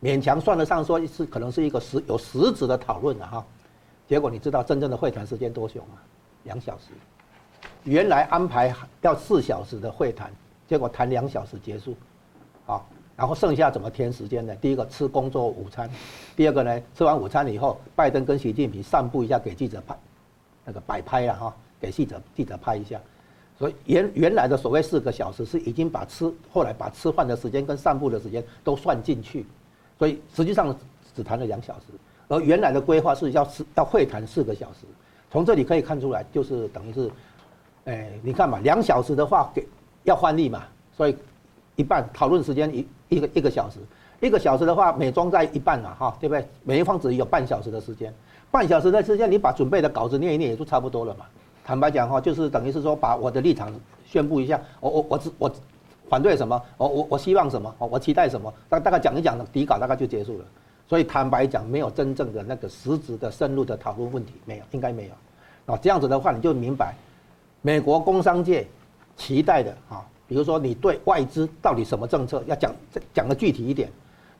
[0.00, 3.44] 勉强算得上说是可能是一个实有实质的讨论了哈，
[4.06, 5.98] 结果你知道真正的会谈时间多久吗？
[6.44, 6.84] 两小时，
[7.82, 10.30] 原来安排要四小时的会谈，
[10.68, 11.96] 结果谈两小时结束，
[12.66, 12.80] 啊，
[13.16, 14.54] 然后剩下怎么填时间呢？
[14.56, 15.90] 第一个吃工作午餐，
[16.36, 19.98] 第二个呢，吃完午餐以后，拜登跟习近平散步一下给记者拍，
[20.64, 23.00] 那个摆拍了哈，给记者记者拍一下，
[23.58, 29.44] 所以原原来的所谓四个小时是已经把吃后来把吃饭的时间跟散步的时间都算进去。
[29.98, 30.74] 所以实际上
[31.16, 31.86] 只谈了两小时，
[32.28, 34.86] 而原来的规划是要是要会谈四个小时。
[35.30, 37.10] 从这里可以看出来，就是等于是，
[37.84, 39.66] 哎，你看嘛，两小时的话给
[40.04, 40.62] 要翻译嘛，
[40.96, 41.16] 所以
[41.74, 43.78] 一半讨论时间一一个一个小时，
[44.20, 46.46] 一个小时的话美中在一半了哈，对不对？
[46.62, 48.14] 每一方只有半小时的时间，
[48.50, 51.26] 半小时的时间你把准备的稿子念一念也就差不多了嘛。
[51.64, 53.74] 坦白讲哈，就是等于是说把我的立场
[54.06, 55.52] 宣布一下，我我我只我。
[56.08, 56.60] 反对什么？
[56.76, 57.74] 我我我希望什么？
[57.78, 58.52] 我期待什么？
[58.68, 60.44] 大大概讲一讲，底稿大概就结束了。
[60.86, 65.74] 所以坦白讲，没有真正的那个实质的深入的讨论问题，没有，应该没有。
[65.74, 66.94] 啊，这样子的话，你就明白，
[67.60, 68.66] 美国工商界
[69.16, 72.74] 期待的啊，比如说你对外资到底什么政策要讲
[73.12, 73.90] 讲的具体一点，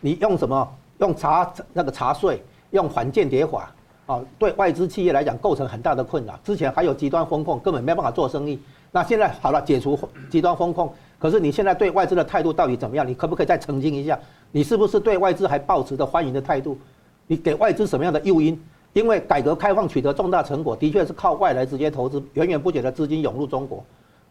[0.01, 0.67] 你用什么？
[1.01, 3.73] 用查那个查税，用反间谍法，
[4.07, 6.37] 啊，对外资企业来讲构成很大的困扰。
[6.43, 8.59] 之前还有极端风控，根本没办法做生意。
[8.91, 9.97] 那现在好了，解除
[10.29, 13.07] 极端风控，可是你现在对外资的态度到底怎么样？
[13.07, 14.19] 你可不可以再澄清一下？
[14.53, 16.79] 你是不是对外资还抱持着欢迎的态度？
[17.27, 18.59] 你给外资什么样的诱因？
[18.95, 23.85] 因为改革开放取得重大成果，的确是靠外来直接投资，源源不绝的资金涌入中国，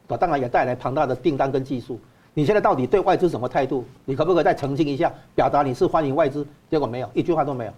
[0.08, 2.00] 啊，当然也带来庞大的订单跟技术。
[2.34, 3.84] 你现在到底对外资什么态度？
[4.06, 6.45] 你可不可以再澄清一下，表达你是欢迎外资？
[6.69, 7.71] 结果没有，一句话都没有。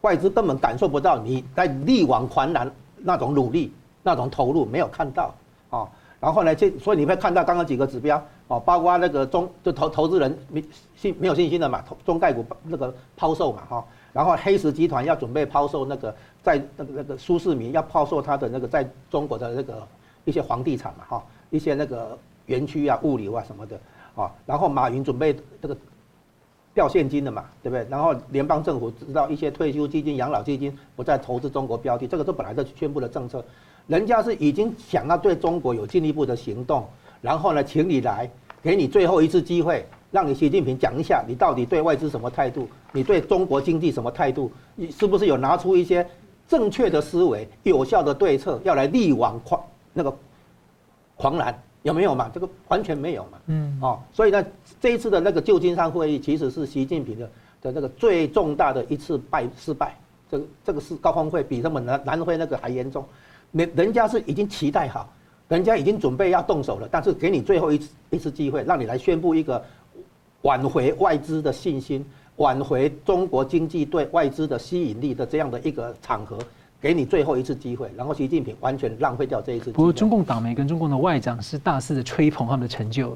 [0.00, 3.72] 外资根本感受不到你在力挽狂澜那种努力、
[4.02, 5.34] 那种投入，没有看到
[5.70, 5.88] 啊。
[6.20, 10.62] 然后呢，这所以你会看到刚刚几个指标哦，包括那个中就投投资人没
[10.94, 13.84] 信没有信心的嘛，中概股那个抛售嘛哈。
[14.12, 19.86] 然后黑石集团要准备抛售那个在那个那个苏世民要抛售他的那个在中国的那个
[20.24, 23.80] 一些房地产嘛哈，一些那个园区啊、物流啊什么的
[24.14, 24.30] 啊。
[24.44, 25.76] 然后马云准备这个。
[26.72, 27.84] 掉现金的嘛，对不对？
[27.90, 33.44] 然后联邦政府知道一些退休基金、养老基金不再投资中国标的，这个都本来就宣布的政策，
[33.90, 36.86] 人家是已经想要对中国有进一步的行动，
[37.20, 38.30] 然后呢，请你来，
[38.62, 42.68] 给你最后一次机会，让你习近平讲一下，你到底对外资什么态度？
[42.92, 44.48] 你对中国经济什么态度？
[44.76, 46.06] 你是不是有拿出一些
[46.46, 49.60] 正确的思维、有效的对策，要来力挽狂
[49.92, 50.16] 那个
[51.16, 51.52] 狂澜？
[51.82, 52.30] 有没有嘛？
[52.32, 53.38] 这个完全没有嘛。
[53.46, 53.76] 嗯。
[53.82, 54.46] 哦，所以呢，
[54.80, 59.96] 这一次的那个旧金山会议，其实是习近平的的那个最重大的一次败失败。
[60.30, 63.04] 这个这个是高峰会比他们南南非那个还严重。
[63.52, 65.12] 人人家是已经期待好，
[65.48, 69.62] 人家已经准备要动手了，但是给你最后一次一次机会，让你来宣布一个
[70.42, 72.04] 挽回外资的信心，
[72.36, 76.38] 挽回中国经济对外资的吸引力的这样的一个场合。
[76.82, 79.74] 给你最后一次机会，然后习近平完全浪费掉这一次机会。
[79.74, 83.14] 不过，中共党媒跟中共的外长是大肆的吹捧他们的成就，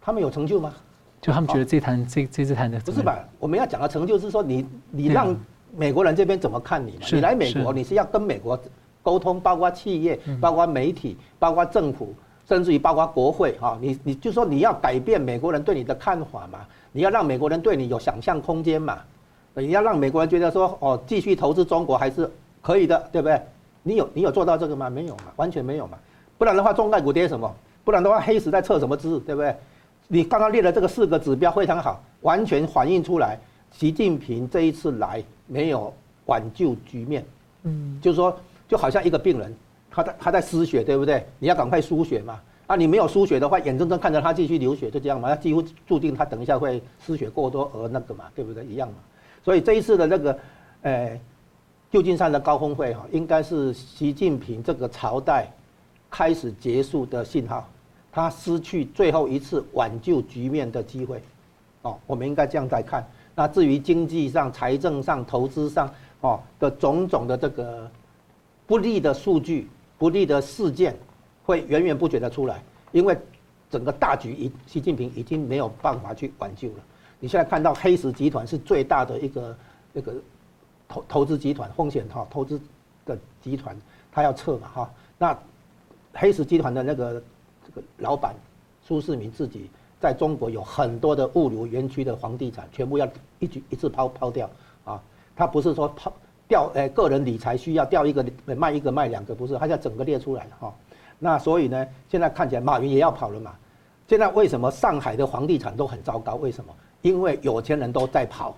[0.00, 0.74] 他们有成就吗？
[1.20, 3.24] 就他们觉得这谈这这次谈的不是吧？
[3.38, 5.32] 我们要讲的成就是说，你你让
[5.76, 7.06] 美国人这边怎么看你嘛？
[7.12, 8.58] 你来美国，你是要跟美国
[9.06, 12.12] 沟通，包括企业、包括媒体、包括政府，
[12.48, 13.78] 甚至于包括国会哈。
[13.80, 16.58] 你你就说你要改变美国人对你的看法嘛？
[16.90, 18.98] 你要让美国人对你有想象空间嘛？
[19.54, 22.28] 你要让美国人觉得说哦，继续投资中国还是？
[22.60, 23.40] 可以的，对不对？
[23.84, 24.90] 你有你有做到这个吗？
[24.90, 25.96] 没有嘛，完全没有嘛。
[26.36, 27.48] 不然的话，中概股跌什么？
[27.84, 29.54] 不然的话，黑石在测什么资，对不对？
[30.08, 33.38] 你刚刚列的这个四个指标非常好，完全反映出来，
[33.70, 37.24] 习近平这一次来没有挽救局面。
[37.62, 38.36] 嗯，就是说，
[38.68, 39.54] 就好像一个病人，
[39.90, 41.26] 他在他在失血，对不对？
[41.38, 42.40] 你要赶快输血嘛。
[42.66, 45.28] 啊，你没有输血的话，眼睁睁看着他继续流血，就这样嘛。
[45.28, 48.64] 那几乎注定他等一下会失血过多而那个嘛，对不对？
[48.64, 48.94] 一样嘛。
[49.44, 50.38] 所以这一次的那个，
[50.82, 51.20] 呃。
[51.88, 55.46] 旧金山的高峰会哈，应该是习近平这个朝代
[56.10, 57.66] 开始结束的信号，
[58.10, 61.22] 他失去最后一次挽救局面的机会，
[61.82, 63.06] 哦，我们应该这样来看。
[63.36, 65.88] 那至于经济上、财政上、投资上，
[66.22, 67.88] 哦的种种的这个
[68.66, 70.96] 不利的数据、不利的事件，
[71.44, 73.16] 会源源不绝的出来，因为
[73.70, 76.84] 整个大局已习近平已经没有办法去挽救了。
[77.20, 79.56] 你现在看到黑石集团是最大的一个
[79.92, 80.14] 那个。
[80.88, 82.60] 投投资集团风险哈，投资
[83.04, 83.76] 的集团
[84.12, 85.36] 他要撤嘛哈，那
[86.14, 87.20] 黑石集团的那个
[87.66, 88.36] 这个老板
[88.84, 89.68] 苏世民自己
[90.00, 93.08] 在中国有很多的物流园区的房地产，全部要
[93.40, 94.48] 一举一次抛抛掉
[94.84, 95.02] 啊，
[95.34, 96.12] 他不是说抛
[96.48, 100.72] 掉诶个人理财需要掉一个卖一个卖两个，不是，他要整个列出来哈，
[101.18, 103.52] 那所以呢，现在看起来马云也要跑了嘛，
[104.08, 106.36] 现在为什么上海的房地产都很糟糕？
[106.36, 106.72] 为什么？
[107.02, 108.54] 因为有钱人都在跑，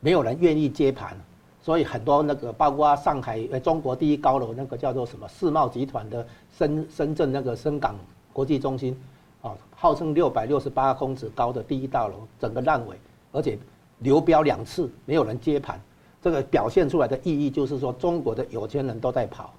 [0.00, 1.16] 没有人愿意接盘。
[1.62, 6.24] 所以很多那个，包括上海呃中国第一高楼那个叫做什么世贸集团的
[6.56, 7.96] 深深圳那个深港
[8.32, 8.96] 国际中心，
[9.42, 12.96] 啊，号称六百六十八公尺高的第一大楼，整个烂尾，
[13.32, 13.58] 而且
[13.98, 15.80] 流标两次，没有人接盘。
[16.26, 19.54] 这个表现出来的意义就是说，中国的有钱人都在跑。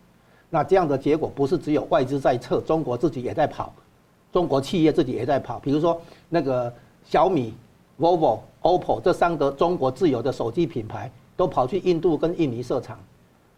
[0.49, 3.71] 那这样的结果不是只有外资在撤，中国自己也在跑，
[4.33, 5.59] 中国企业自己也在跑。
[5.59, 6.73] 比如说那个
[7.05, 7.53] 小米、
[7.97, 11.09] vivo、OPPO 这三个中国自有的手机品牌。
[11.37, 12.97] 都跑去印度跟印尼设厂，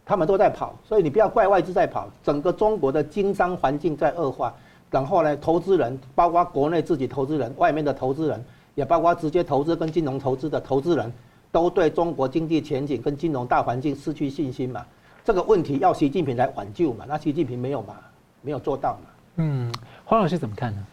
[0.06, 4.54] 他们都在跑，所以你不要怪外资在跑，整个中国的经商环境在恶化。
[4.92, 8.44] 然后呢，投资人，包括国内自己投资人，外面的投资人，
[8.76, 11.10] 也包括直接投资跟金融投资的投资人，
[11.52, 14.86] 都对中国经济前景跟金融大环境失去信心嘛。
[15.24, 17.06] 这个问题要习近平来挽救嘛？
[17.08, 17.96] 那习近平没有嘛？
[18.42, 19.10] 没有做到嘛？
[19.38, 19.72] 嗯，
[20.06, 20.86] 黄老师怎么看呢？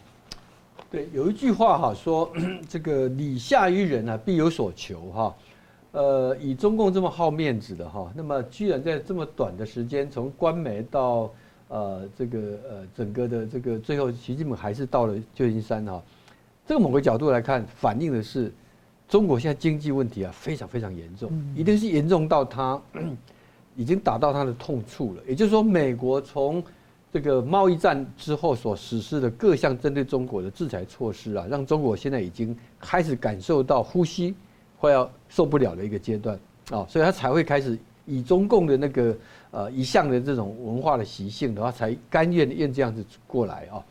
[0.89, 2.31] 对，有一句话哈，说
[2.69, 5.35] 这个礼下于人啊，必有所求哈。
[5.91, 11.31] 呃，以中共这么好面子的哈，那么居然在这么短的时间，从官媒到
[11.69, 12.39] 呃这个
[12.69, 16.01] 呃整个的这个最后，习近平还是到了旧金山哈。
[16.67, 18.53] 这个某个角度来看，反映的是
[19.07, 22.79] 中国现在经济问题啊非常非常严重，一定是严重到他
[23.75, 25.21] 已经打到他的痛处了。
[25.27, 26.61] 也就是说，美国从
[27.13, 34.35] 这个贸易战之后所实施的各项针对中国的制裁措施啊，让中国现在已经开始感受到呼吸
[34.77, 36.37] 快要受不了的一个阶段
[36.69, 39.15] 啊，所以他才会开始以中共的那个
[39.51, 43.81] 呃一向的这种文化的习性的话，才甘愿愿这样子过来啊，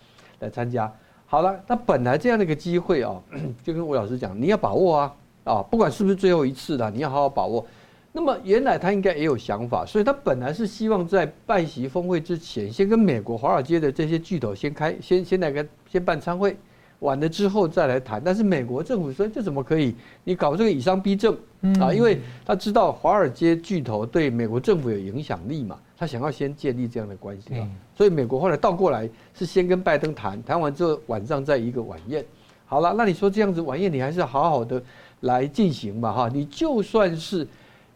[0.40, 0.92] 来参加。
[1.26, 3.20] 好了，那本来这样的一个机会啊，
[3.64, 7.66] 就跟吴老师讲，你要把握啊啊，不管是不是最后一次了，你要好好把握。
[8.12, 16.56] 那么原来他应该也有想法，所以他本来是希望在拜席峰会之前，先跟美国华尔街的这些巨头先开，先先来个先办餐会，
[17.00, 18.22] 完了之后再来谈。
[18.24, 19.94] 但是美国政府说这怎么可以？
[20.24, 21.36] 你搞这个以商逼政
[21.78, 21.92] 啊？
[21.92, 27.68] 因为他知道华尔街巨头对美国政府有影响力嘛，他想要先建立这样的关系啊。
[27.96, 32.24] 所以美国后来倒过来是先跟拜登谈，谈完之后晚上再一个晚宴。
[32.66, 34.82] 好了，那你说这样子晚宴你还是好好的
[35.20, 36.30] 来进行嘛哈？
[36.32, 37.46] 你就算是。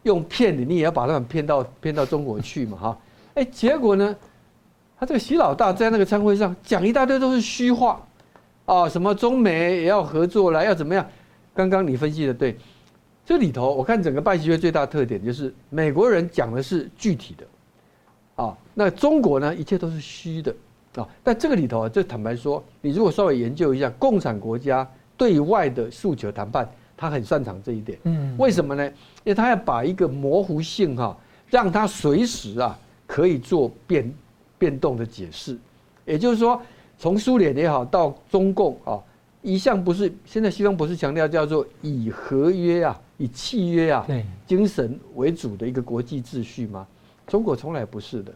[0.04, 2.98] 用骗的，你也要把他们骗到骗到中国去嘛哈？
[3.34, 4.16] 哎，结果呢，
[4.98, 8.00] 他这个习老大在那个餐会上讲一大堆都是虚话，
[8.64, 11.06] 啊，什么中美也要合作了，要怎么样？
[11.52, 12.56] 刚刚你分析的对，
[13.26, 17.44] 这里头我看整个拜习会最大特点就是美国人讲的是具体的，
[18.82, 20.54] 那中国呢一切都是虚的，
[20.94, 24.88] 啊，但这个里头啊，这坦白说，你如果稍微研究一下共产国家
[25.18, 26.66] 对外的诉求谈判。
[26.96, 28.86] 他很擅长这一点，嗯，为什么呢？
[28.86, 31.16] 因为他要把一个模糊性哈，
[31.48, 34.14] 让他随时啊可以做变
[34.58, 35.56] 变动的解释。
[36.04, 36.60] 也就是说，
[36.98, 39.00] 从苏联也好到中共啊，
[39.40, 44.06] 一向不是现在西方不是强调叫做以合约啊、以契约啊
[44.46, 46.86] 精神为主的一个国际秩序吗？
[47.26, 48.30] 中国从来不是的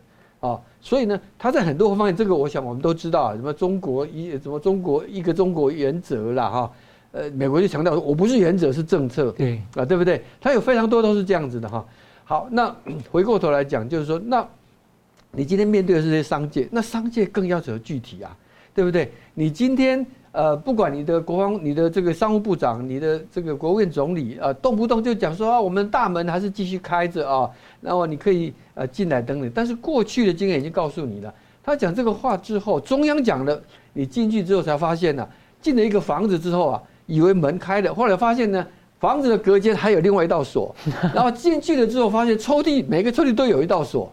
[0.46, 6.72] 啊，所以呢，他在很多方面，这个我想我们都知道啊，什么中国一什么中国一个中国原则啦哈。
[7.12, 10.22] 呃，美国就强调说，我不是原则，是政策，对啊，对不对？
[10.40, 11.86] 他有非常多都是这样子的哈。
[12.24, 12.74] 好，那
[13.10, 14.46] 回过头来讲，就是说，那
[15.30, 18.36] 你今天面对的是这些商界，那商界更要求具体啊，
[18.74, 19.10] 对不对？
[19.32, 27.48] 你今天呃，不管你的国防、你的这个商务部长、你的这个国务院总理啊，动不动就讲说啊，我们大门还是继续开着啊，
[27.80, 29.48] 然后你可以呃进来等你。
[29.48, 35.28] 但是过去的经验已经告诉你了，他讲这个话之后，中央讲了，你进去之后才发现呢、
[35.62, 36.82] 进了一个房子之后啊。
[37.06, 38.66] 以为门开了，后来发现呢，
[38.98, 40.74] 房子的隔间还有另外一道锁，
[41.14, 44.10] 然后进去了之后发现抽屉每个抽屉都有一道锁，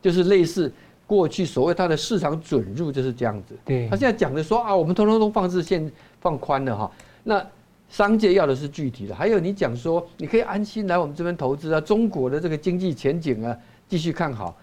[0.00, 0.72] 就是类似
[1.06, 3.54] 过去所谓它的市场准入就是这样子。
[3.64, 6.90] 对，他现在讲的说啊，我们通通都放置线放宽了哈，
[7.24, 7.44] 那
[7.88, 13.56] 商界要的是具体的，还有你讲说你可以安心来我们这边投资啊，中国的这个经济前景啊
[13.88, 14.56] 继续看好，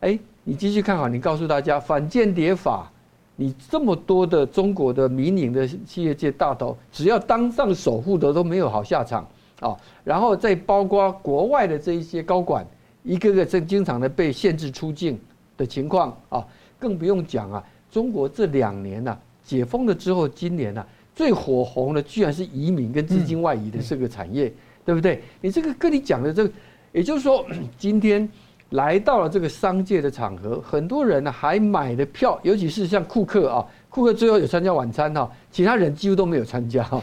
[0.00, 2.90] 哎，你继续看好，你告诉大家反间谍法。
[3.38, 9.28] 你这么多的中国的民营的企业界大头，只要当上首富的都没有好下场
[9.60, 9.76] 啊！
[10.02, 12.66] 然后再包括国外的这一些高管，
[13.02, 15.20] 一个个正经常的被限制出境
[15.56, 16.46] 的情况啊，
[16.78, 17.64] 更不用讲啊！
[17.90, 24.52] 中国这两年呢，解封了之后，今年呢最火红的居然是移民跟资金外移的这个产业，
[24.84, 25.22] 对不对？
[25.40, 26.50] 你这个跟你讲的这个，
[26.92, 27.44] 也就是说
[27.78, 28.28] 今天。
[28.70, 37.00] 来到了这个商界的场合，很多人呢还买了票，尤其是像库克啊，库克最后有参加晚餐哈，其他人几乎都没有参加哈。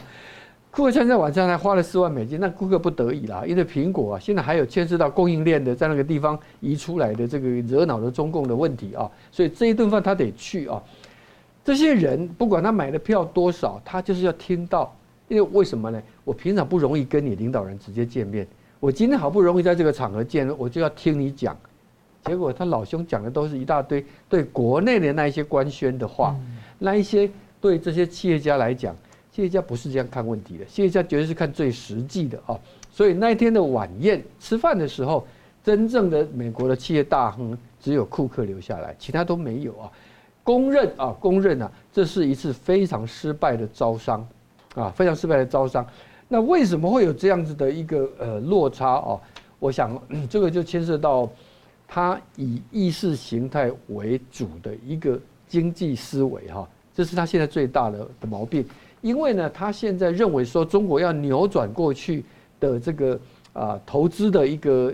[0.76, 10.82] 库克现在晚上还花了四万美金，那库克不得已啦，因为苹果啊现在还有牵涉到供应链的在那个地方移出来的这个惹恼了中共的问题啊，所以这一顿饭他得去啊。
[11.64, 14.92] 这些人不管他买的票多少，他就是要听到，
[15.28, 16.02] 因为为什么呢？
[16.24, 18.48] 我平常不容易跟你领导人直接见面。
[18.80, 21.56] 我今天好不容易在这个场合见，我就要听你讲，
[22.26, 26.36] 结果他老兄讲的都是一大堆对国内的那一些官宣的话，
[26.80, 27.30] 那一些
[27.62, 28.96] 对这些企业家来讲，
[29.34, 32.60] 企业家不是这样看问题的，企业家绝对是看最实际的啊。
[32.92, 35.26] 所以那一天的晚宴吃饭的时候，
[35.64, 39.92] 真正的美国的企业大亨只有库克留下来，其他都没有啊。
[40.44, 44.28] 公认啊，公认啊，这是一次非常失败的招商
[44.76, 45.84] 啊，非常失败的招商。
[46.28, 49.20] 那为什么会有这样子的一个呃落差哦？
[49.58, 51.28] 我想这个就牵涉到
[51.88, 58.64] 他以意识形态为主的一个经济思维哈，这是他现在最大的的毛病。
[59.04, 62.26] 因为呢，他现在认为说中国要扭转过去
[62.60, 63.20] 的这个
[63.54, 64.92] 啊投资的一个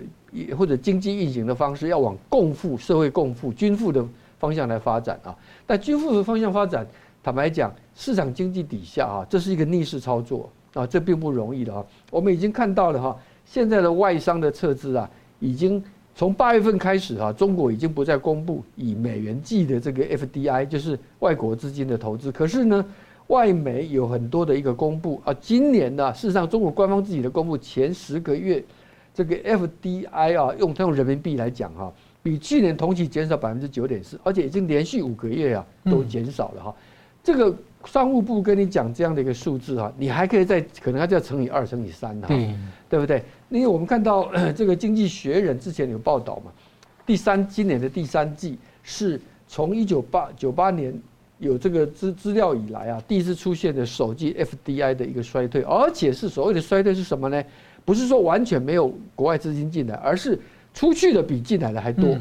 [0.58, 4.04] 或者经济运行的方式，要往共富、社会共富、均富的
[4.38, 5.34] 方向来发展啊。
[5.66, 6.86] 但均富的方向发展，
[7.22, 10.50] 坦白讲，市场经济底下啊，这是一个逆势操作。
[10.72, 11.84] 啊，这并不容易的啊！
[12.12, 15.82] 我们已经看到了哈，现在的外商的撤资啊，已经
[16.14, 22.30] 从八月份开始哈，中国已经不再公布以美元计的这个 FDI，就是外国资金的投资。
[22.30, 22.84] 可是呢，
[23.30, 28.62] 外媒有很多的一个公布啊，今年呢，事实上中国官方自己的公布前十个月
[29.14, 31.92] 这个 FDI 啊，用它用人民币来讲哈，
[32.24, 36.74] 比去年同期减少百分之九点四，而且已经连续五个月啊都减少了哈。
[37.22, 37.54] 这个
[37.84, 42.26] 商务部跟你讲这样的一个数字哈，你还可以再可能还要乘以二乘以三哈，
[42.88, 43.22] 对不对？
[43.48, 46.50] 因为我们看到 这个经济学人之前有报道嘛，
[47.06, 50.92] 第三今年的第三季是从一九八九八年。
[51.40, 57.42] 有这个资资料以来啊，第一次出现的首季 FDI 的一个衰退，而且是所谓的衰退是什么呢？
[57.84, 60.38] 不是说完全没有国外资金进来，而是
[60.74, 62.14] 出去的比进来的还多，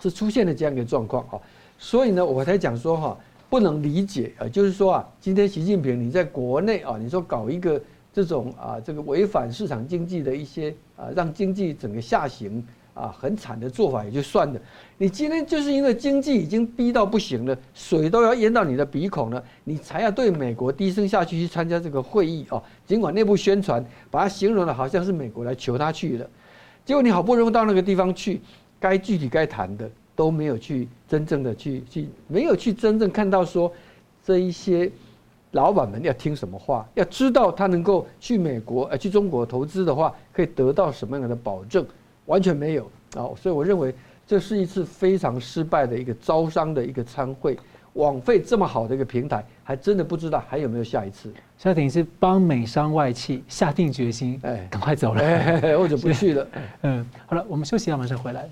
[0.00, 1.38] 是出现了这样一个状况啊。
[1.78, 3.18] 所以呢，我才讲说哈，
[3.48, 7.80] 不能理解啊，就是说啊，今天习近平你在国内啊，你说搞一个
[8.12, 12.62] 这种啊，这个违反市场经济的一些啊，让经济整个下行。
[12.96, 14.60] 啊，很惨的做法也就算了。
[14.96, 22.62] 你今天就是因为经济已经逼到不行了，水都要淹到你的鼻孔了，你才要对美国低声下气去参加这个会议哦。
[22.86, 26.26] 尽管内部宣传把它形容的好像是美国来求他去的，
[26.86, 28.40] 结果你好不容易到那个地方去，
[28.80, 33.70] 该具体该谈的都没有去真正的去去，没有去真正看到说
[34.24, 34.90] 这一些
[35.50, 41.86] 老板们要听什么话，要知道他能够去美国呃去中国投资的话，可以得到什么样的保证。
[42.26, 43.94] 完全没有啊，所以我认为
[44.26, 47.58] 这是一次非常失败的一个招商的一个参会，
[47.94, 51.32] 枉费这么好的一个平台，还真的不知道还有没有下一次。
[51.56, 55.22] 现在等于是帮美商外企下定决心，哎，赶快走了，
[55.78, 56.46] 或者不去了。
[56.82, 58.48] 嗯，好了，我们休息一下，马上回来。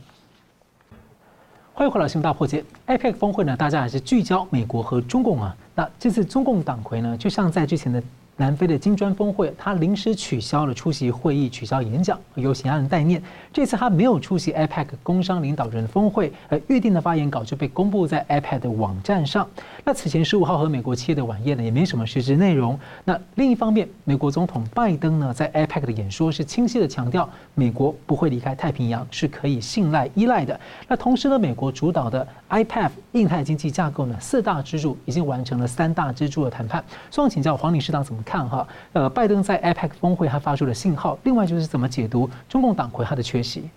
[1.72, 2.64] 欢迎回来，新闻大破解。
[2.86, 5.56] APEC 峰会呢，大家还是聚焦美国和中共啊。
[5.74, 8.02] 那这次中共党魁呢，就像在之前的。
[8.36, 13.22] 南非的金砖峰会，他临时取消了出席会议，取消演讲，由其他人代念。
[13.52, 19.48] 这次他没有出席 APEC 工商领导人峰会，而预定的发言稿就被公布在 APEC 的网站上。
[19.86, 22.78] 那此前十五号和美国企业的晚宴呢，也没什么实质内容。
[23.04, 30.58] 那另一方面，美国总统拜登呢，在 APEC 的演说是清晰的强调，美国不会离开太平洋，是可以信赖依赖的。
[30.88, 36.82] 那同时呢，美国主导的 IPEF 印太经济架构呢，四大支柱已经完成了三大支柱的谈判。
[37.10, 38.66] 希望请教黄理事长怎么看哈？
[38.94, 43.68] 呃，拜登在 APEC 峰会他发出的信号，另外就是怎么解读中共党魁他的缺席。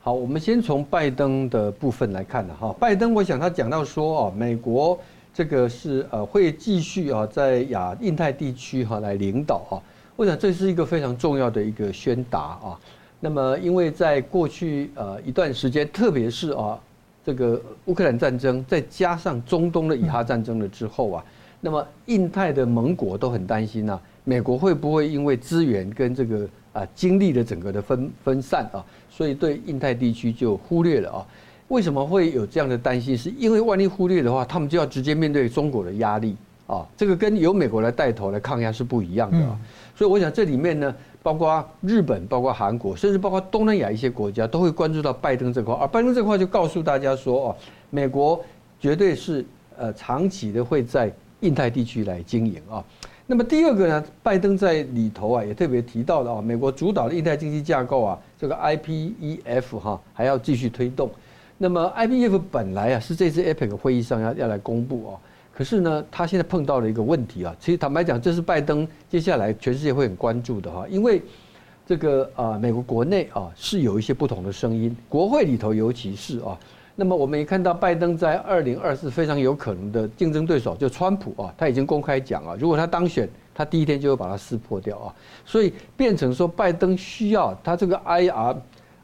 [0.00, 2.72] 好，我们先从拜登的部分来看了哈。
[2.78, 4.96] 拜登，我想他讲到说哦，美国
[5.36, 9.76] 这个是呃会继续啊在亚印太地区哈来领导啊，
[10.16, 12.80] 我想这是一个非常重要的一个宣达啊。
[13.20, 16.80] 那么因为在过去呃一段时间，特别是啊
[17.22, 21.24] 这个乌克兰战争，再加上中东的以哈战争了之后啊。
[21.60, 31.26] 那么，印太的盟国都很担心呐，美国会不会因为资源跟这个啊精力的整个的分分散啊，所以对印太地区就忽略了啊？
[31.68, 33.16] 为什么会有这样的担心？
[33.16, 36.36] 是因为万一忽略的话，他们就要直接面对中国的压力
[36.66, 36.86] 啊。
[36.96, 39.58] 这个跟由美国来带头来抗压是不一样的啊。
[39.94, 45.74] 所以我想这里面呢，包括日本、包括韩国，甚至包括东南亚一些国家，都会关注到拜登这块。
[45.74, 47.56] 而拜登这块就告诉大家说哦，
[47.90, 48.42] 美国
[48.80, 49.44] 绝对是
[49.76, 51.12] 呃长期的会在。
[51.40, 52.82] 印太地区来经营啊，
[53.26, 61.10] 那么第二个呢，拜登在里头啊也特别提到了啊，美国主导的印太经济架构啊，这个 IPEF 哈还要继续推动。
[61.58, 65.12] 那么 IBF 本来啊是这次 APEC 会议上要要来公布啊，
[65.54, 71.22] 可是呢，他现在碰到了一个问题啊，其实坦白讲，这是拜登接下来全世界会很关注的哈，因为
[71.86, 76.58] 这个啊，美国国内啊是有一些不同的声音，国会里头尤其是啊。
[76.98, 88.56] 那么我们也看到，拜登在二零二四非常有可能的竞争对手就川普啊，他已经公开讲啊，如果他当选，他第一天就会把他撕破掉啊，所以变成说拜登需要他这个 IR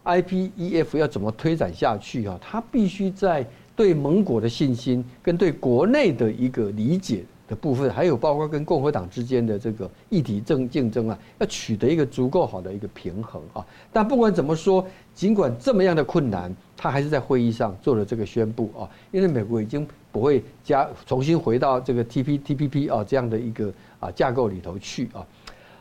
[0.04, 2.38] IPEF 要怎么推展下去啊？
[2.40, 3.46] 他必须在
[3.76, 7.24] 对盟国的信心跟对国内的一个理解。
[7.48, 13.66] 的部分，还有包括跟共和党之间的这个议题争竞争啊，要取得一个足够好的一个平衡啊。
[13.92, 18.88] 但不管怎么说，尽管这么样的困难，他还是在会议上做了这个宣布啊。
[19.10, 25.26] 因为美国已经不会加重新回到这个 TP TPP 啊这样的一个啊架构里头去啊。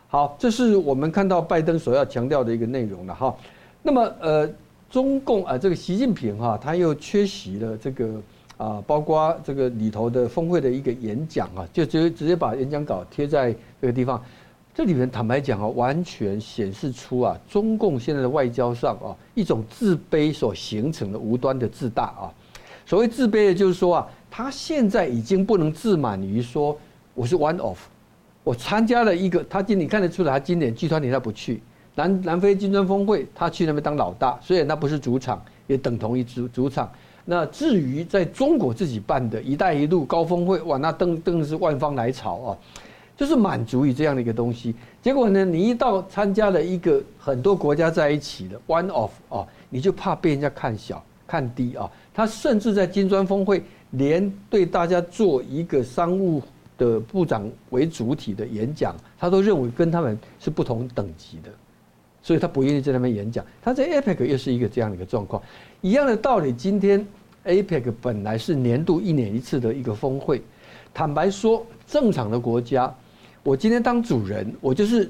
[0.09, 3.33] 好，这是我们看到拜登所要强调的一个内容了哈。
[3.81, 4.49] 那么呃，
[4.89, 8.21] 中共啊这个习近平哈他又缺席了这个。
[8.57, 13.51] 啊，包括这个里头的峰会的一个演讲啊，就直接直接把演讲稿贴在
[13.81, 14.23] 这个地方。
[14.71, 22.29] 这里面坦白讲啊，完全显示出啊，中共现在的外交上啊，一种自卑所形成的无端的自大啊。
[22.85, 26.77] 所谓自卑的就是说啊，他现在已经不能自满于说
[27.15, 27.79] 我是 one of，
[28.43, 31.59] 我参加了一个，他今你看得出来，他今年集团里他不去
[31.95, 36.89] 南南非金砖峰会，他去那边当老大，虽然他不是主场，也等同于主主场。
[37.23, 42.57] 那至于在中国自己办的一带一路高峰会，哇，那登登是万方来朝啊！
[43.15, 44.73] 就是满足于这样的一个东西。
[45.01, 51.89] 结果呢，你一到参加了一个很多国家在一起的 one of 啊，你就怕被人家看小看低啊。
[52.13, 56.41] 他甚至在金砖峰会连对大家做一个商务
[56.77, 61.51] 的部长为主体的演讲，他都认为跟他们是不同等级的，
[62.23, 63.45] 所以他不愿意在那边演讲。
[63.61, 65.41] 他在 APEC 又是一个这样的一个状况，
[65.81, 66.51] 一样的道理。
[66.53, 67.05] 今天
[67.45, 70.41] APEC 本来是年度一年一次的一个峰会。
[70.93, 72.93] 坦白说，正常的国家，
[73.43, 75.09] 我今天当主人，我就是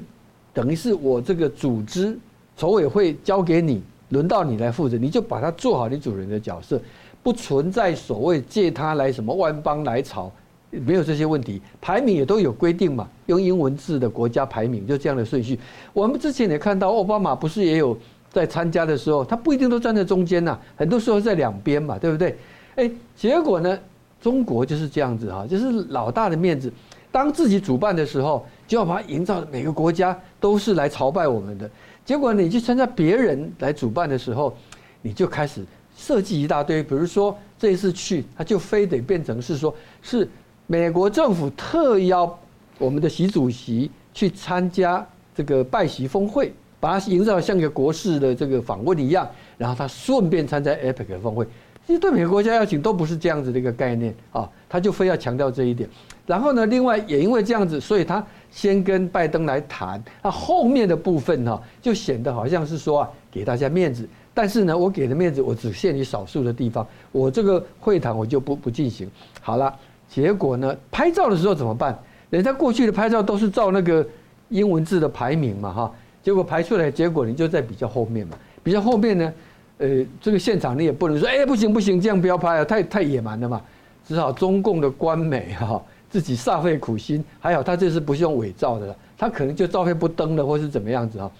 [0.54, 2.18] 等于是我这个组织
[2.56, 6.80] 筹委会交给你，轮到你来负责，你就把它做好你主人的角色，
[7.24, 10.32] 不存在所谓借他来什么万邦来朝，
[10.72, 11.62] 没有这些问题。
[11.80, 15.60] 排名也都有规定嘛，用英文字的国家排名就这样的顺序。
[15.94, 17.98] 我们之前也看到奥巴马不是也有
[18.32, 22.38] 在参加的时候，他不一定都站在中间呐，很多时候在两边嘛，对不对？
[22.76, 23.78] 哎，结果呢？
[24.22, 26.72] 中国就是这样子哈，就是老大的面子，
[27.12, 31.68] 当自己主办的时候，就要把它营造每个国家都是来朝拜我们的。
[32.06, 34.56] 结果你去参加别人来主办的时候，
[35.02, 35.66] 你就开始
[35.98, 40.30] 设计一大堆，比如说这一次去，他就非得变成是说，是
[40.72, 42.40] 美国政府特邀
[42.78, 45.06] 我们的习主席去参加
[45.36, 46.50] 这个拜习峰会，
[46.80, 51.46] 把它营造像一个国事的这个访问一样，然后他顺便参加 APEC 峰会。
[51.86, 55.90] 其实对每个国家邀请都不是这样子的一个概念啊，他就非要强调这一点。
[56.26, 64.08] 然后呢，另外也因为这样子，所以他先跟拜登来谈，那后面的部分哈，就显得好像是说啊，给大家面子。
[64.34, 69.12] 但是呢，我给的面子我只限于少数的地方，我这个会谈我就不不进行。
[69.42, 69.78] 好了，
[70.14, 71.98] 结果呢，拍照的时候怎么办？
[72.30, 74.06] 人家过去的拍照都是照那个
[74.50, 75.92] 英文字的排名嘛哈，
[76.22, 79.34] 结果排出来结果你就在比较后面嘛，比较后面呢。
[79.78, 83.60] 呃，这个现场你也不能说，哎，不行不行，这样不要拍啊，太太野蛮了嘛。
[84.08, 91.32] 只好中共的官媒哈，自己煞费苦心，还好他这次不是用伪造的了，他可能就照片不登了，或是怎么样子啊。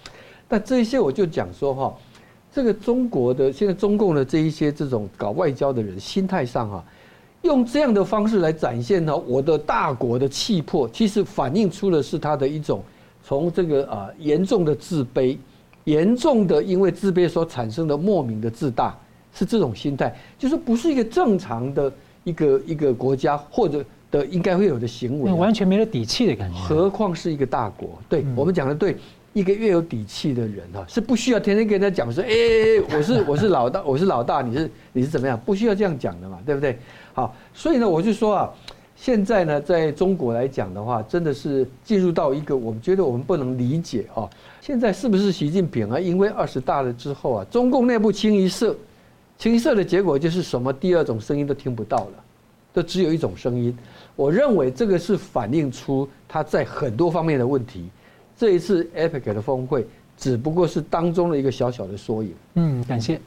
[0.48, 1.96] 但这些我就讲说哈，
[2.52, 6.84] 这个中国的现在中共的这一些这种搞外交的人，心态上哈，
[7.44, 12.84] 用这样的方式来展现呢，我的大国的气魄，其实反映出的是他的一种
[13.24, 15.38] 从这个啊严重的自卑。
[15.86, 18.96] 严重的，因为自卑所产生的莫名的自大，
[19.34, 21.92] 是这种心态，就是不是一个正常的
[22.24, 26.60] 一个一个国家或者的应该会有的行为，完全没了底气的感觉。
[26.60, 28.96] 何况是一个大国，对我们讲的对，
[29.34, 32.30] 一个越有底气的人哈，是不需要天天跟人家讲说，哎，
[32.94, 36.78] 我是我是老大，我是老大，你是你是怎么样，不需要这样讲的嘛，对不对？
[37.14, 38.54] 好，所以呢，我就说啊，
[38.94, 44.30] 现在呢，在中国来讲的话，真的是进入到一个我们觉得我们不能理解啊。
[44.60, 45.98] 现在是不是习近平啊？
[45.98, 48.76] 因为二十大了之后啊，中共内部清一色，
[49.38, 52.24] 清一色的结果就是什么第二种声音都听不到了，
[52.74, 53.74] 都只有一种声音。
[54.18, 57.90] 我认为这个是反映出他在很多方面的问题。
[58.42, 59.86] 这一次 APEC 的峰会
[60.18, 62.34] 只不过是当中的一个小小的缩影。
[62.56, 63.22] 嗯，感谢。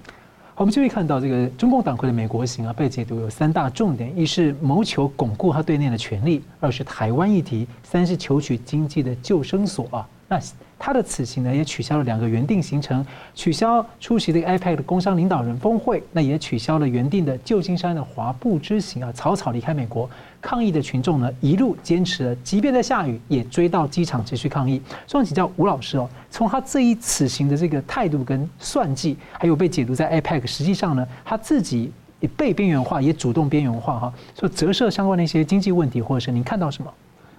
[0.56, 10.08] 好，我们就会看到这个中共党魁的美国行啊，被解读有三大重点：一是谋求巩固他对内的权力；二是台湾议题；三是求取经济的救生所啊。
[10.26, 10.40] 那
[10.84, 13.02] 他的此行呢，也取消了两个原定行程，
[13.34, 20.06] 取消出席这个 APEC 的工商领导人峰会，那也取消了原定的旧金山的华埠之行啊，草草离开美国。
[20.42, 24.78] 抗议的群众呢，一路坚持了，即便在下雨，也追到机场继续抗议。
[25.06, 36.92] 所以请教吴老师哦，从他这一此行的这个态度跟算计，还有被解读在 APEC，实际上呢，他自己也被边缘化，也主动边缘化哈，所以折射相关的一些经济问题，或者是您看到什么？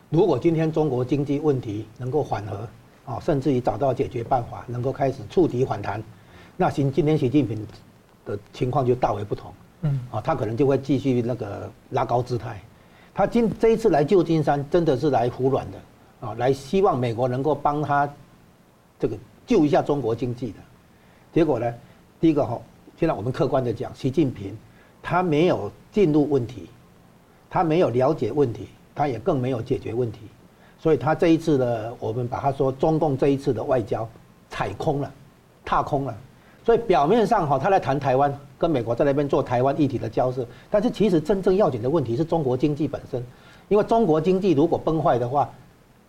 [0.10, 2.68] 如果今天中国经济问题能够缓和，
[3.06, 6.04] 啊，甚至于找到解决办法，能够开始触底反弹，
[6.58, 7.66] 那行今天习近平
[8.26, 9.54] 的情况就大为不同。
[9.82, 12.60] 嗯，啊，他可能就会继续那个拉高姿态。
[13.14, 15.78] 他今这一次来旧金山，真的是来服软的，
[16.28, 18.10] 啊，来希望美国能够帮他
[19.00, 20.60] 这个救一下中国经济的。
[21.34, 21.74] 结果呢，
[22.20, 22.60] 第一个哈，
[22.98, 24.58] 现在我们客观的讲，习近平
[25.02, 26.70] 他没有进入问题，
[27.50, 28.68] 他没有了解问题。
[28.98, 30.20] 他也更没有解决问题，
[30.86, 34.08] 所以他这一次的，我们把他说中共这一次的外交
[34.52, 35.12] 踩空了，
[35.66, 36.16] 踏空了。
[36.64, 43.26] 所以表面上哈，他来谈台湾，跟美国在那边做台湾议题的交涉，但是其实真正要紧的问题是中国经济本身，
[43.68, 45.50] 因为中国经济如果崩坏的话，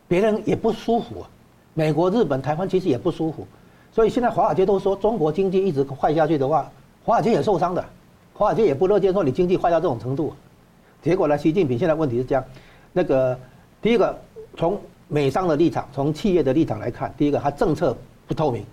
[0.07, 1.29] 别人也不舒服啊，
[1.73, 3.47] 美国、日本、台湾其实也不舒服。
[3.95, 6.71] 所以现在华尔街都说中国经济一直坏下去的话，
[7.03, 7.83] 华尔街也受伤的，
[8.35, 10.35] 华尔街也不乐见说你经济坏到这种程度。
[11.01, 12.45] 结果呢，习近平现在问题是这样。
[12.93, 13.39] 那个
[13.81, 14.19] 第一个，
[14.57, 17.97] 从美商的立场，从企业的立场来看，第一个，它政策
[18.27, 18.65] 不透明，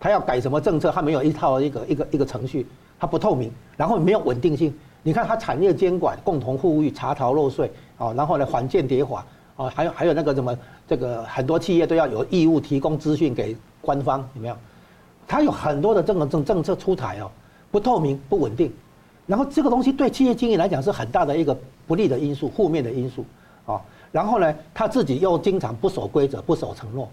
[0.00, 2.66] 它要改什么政策，它没有一套一个一个一个程序，
[2.98, 4.74] 它不透明，然后没有稳定性。
[5.02, 9.24] 你看它产业监管、共同富裕、查逃漏税，哦，然后呢，反间谍法，
[9.56, 10.56] 啊，还有还有那个什么，
[10.88, 14.56] 这个很多企业都要有义务提供资讯给官方，有没有？
[15.28, 17.30] 它有很多的这种政政策出台哦，
[17.70, 18.72] 不透明、不稳定，
[19.26, 21.56] 然后这个东西对企业经营来讲是很大的一个
[21.86, 23.24] 不利的因素、负面的因素
[23.64, 23.80] 啊。
[24.14, 27.08] 然后呢，他自己又经常不守规则、不守承诺，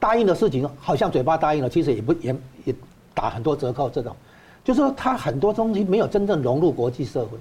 [0.00, 2.74] 答应的事情好像嘴巴答应了，其实也不也也
[3.14, 3.88] 打很多折扣。
[3.88, 4.16] 这种
[4.64, 7.38] 就是说，他很多东西没有真正融入国际社会，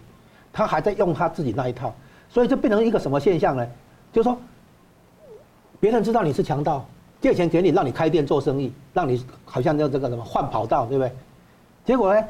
[0.54, 1.92] 他还在用他自己那一套，
[2.30, 3.68] 所以就变成一个什么现象呢？
[4.14, 4.38] 就是说，
[5.80, 6.86] 别人知道你是强盗，
[7.20, 11.12] 借钱给你，让你开店做生意，让你好像叫这个什么换跑道，对不对？
[11.84, 12.24] 结果呢，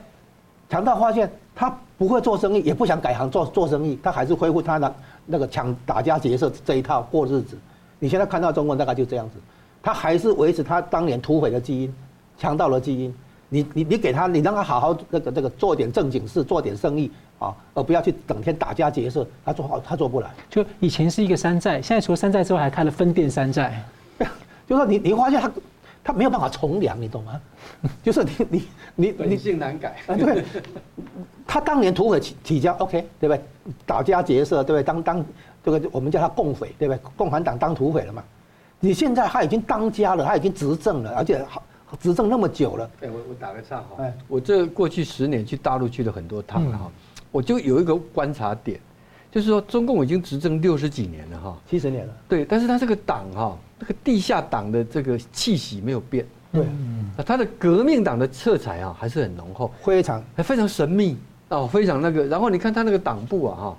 [0.69, 4.95] 强盗发现他不会做生意，也不想改行做做生意，他还是恢复他的
[5.27, 7.55] 那个抢打家劫舍这一套过日子。
[7.99, 9.35] 你现在看到中国大概就这样子，
[9.83, 11.93] 他还是维持他当年土匪的基因，
[12.39, 13.13] 强盗的基因。
[13.49, 17.11] 你你你给他，你让他好好那个那个做点正经事，做点生意。
[17.39, 20.31] 啊，而不要去整天打家劫舍，他做好他做不来。
[20.49, 23.79] 就以前是一个山寨，现在除了山寨之外，还开了分店山寨。
[24.67, 25.51] 就说你你发现他
[26.03, 27.41] 他没有办法从良，你懂吗？
[28.03, 30.43] 就是你你你本性难改啊，对。
[31.45, 33.41] 他当年土匪起起家，OK，对不对？
[33.85, 34.83] 打家劫舍，对不对？
[34.83, 35.25] 当当
[35.63, 36.99] 这个我们叫他共匪，对不对？
[37.15, 38.23] 共产党当土匪了嘛？
[38.79, 41.63] 你现在他已经当家了，他已经执政了，而且好
[41.99, 42.89] 执政那么久了。
[43.01, 46.85] 哎，我我打个岔哈，哎，我这过去十年去大陆去了很多趟了哈。
[46.87, 46.91] 嗯
[47.29, 48.79] 我就有一个观察点，
[49.29, 52.13] 就是说中共已经执政六十几年了哈，七十年了。
[52.27, 56.25] 对，但是他这个党哈，这个地下党的这个气息没有变。
[56.51, 56.63] 对，
[57.17, 61.17] 啊，他的革命党的色彩啊还是很浓厚，非常还非常神秘
[61.49, 62.25] 哦，非常那个。
[62.25, 63.77] 然后你看他那个党部啊哈，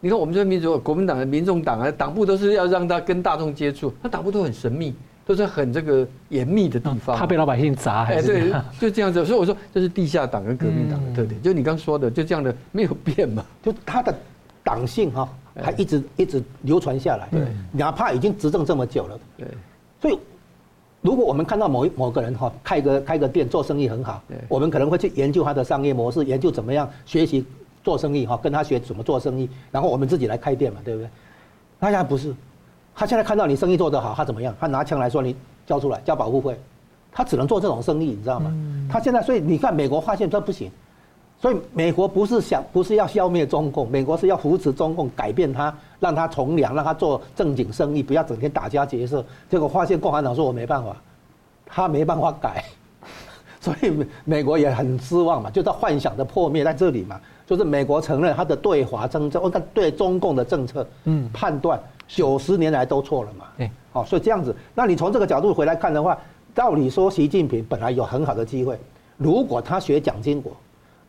[0.00, 4.94] 你看我们这边民主国民党的民众党啊，党部都是要让他跟大众接触，他党部都很神秘。
[5.26, 8.52] 都是很这个严密的地方，怕被老百姓砸，还是？
[8.80, 9.24] 就这样子。
[9.24, 11.40] 所以我说，这是地下党跟革命党的特点。
[11.40, 13.44] 就你刚说的，就这样的没有变嘛。
[13.62, 14.12] 就他的
[14.64, 17.28] 党性哈，还一直一直流传下来。
[17.30, 19.18] 对，哪怕已经执政这么久了。
[19.36, 19.48] 对。
[20.00, 20.18] 所以，
[21.00, 27.44] 如果我们看到某一某个人哈，开个开个店做生意很好，我们可能会去研究他的商业模式，研究怎么样学习
[27.82, 31.08] 做生意哈，跟他学怎么做生意，然后我们自己来开店嘛，对不对？
[31.80, 32.34] 他现在不是。
[32.94, 34.54] 他现在看到你生意做得好，他怎么样？
[34.60, 35.34] 他拿枪来说你
[35.64, 36.58] 交出来交保护费，
[37.10, 38.52] 他只能做这种生意，你知道吗？
[38.90, 40.70] 他现在所以你看美国发现这不行，
[41.40, 49.24] 所以美国不是想不是要消灭中共，美国是要扶持中共，改变他，让他从良，让他做正经生意，不要整天打家劫舍。
[49.48, 50.94] 结果发现共产党说我没办法，
[51.64, 52.64] 他没办法改，
[53.58, 61.80] 所以美美国也很失望嘛，就在幻想的破灭在这里嘛，就是美国承认他的对华政策，我看对中共的政策，嗯，判断。
[62.12, 63.44] 九十年来都错了嘛？
[63.56, 66.18] 对，好，所以这样子，那你从这个角度回来看的话，
[66.56, 68.76] 照理说习近平本来有很好的机会，
[69.16, 70.50] 如果他学蒋经国，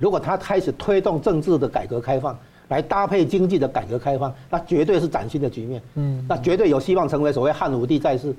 [0.01, 2.35] 如果他开始推动政治的改革开放，
[2.69, 5.81] 来搭配经济的改革开放，那绝对是崭新的局面。
[5.93, 8.35] 嗯，那绝对有希望成为所谓汉武帝在世。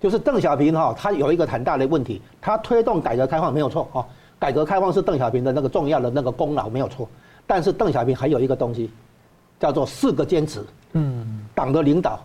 [0.00, 4.04] 就是邓小平哈，他有一个很大的问题，他推动改革开放没有错哈，
[4.38, 7.08] 改革开放是邓小平的那个重要的那个功劳没有错，
[7.46, 8.90] 但是邓小平还有一个东西，
[9.60, 10.60] 叫做四个坚持。
[10.94, 11.46] 嗯。
[11.54, 12.18] 党的领导，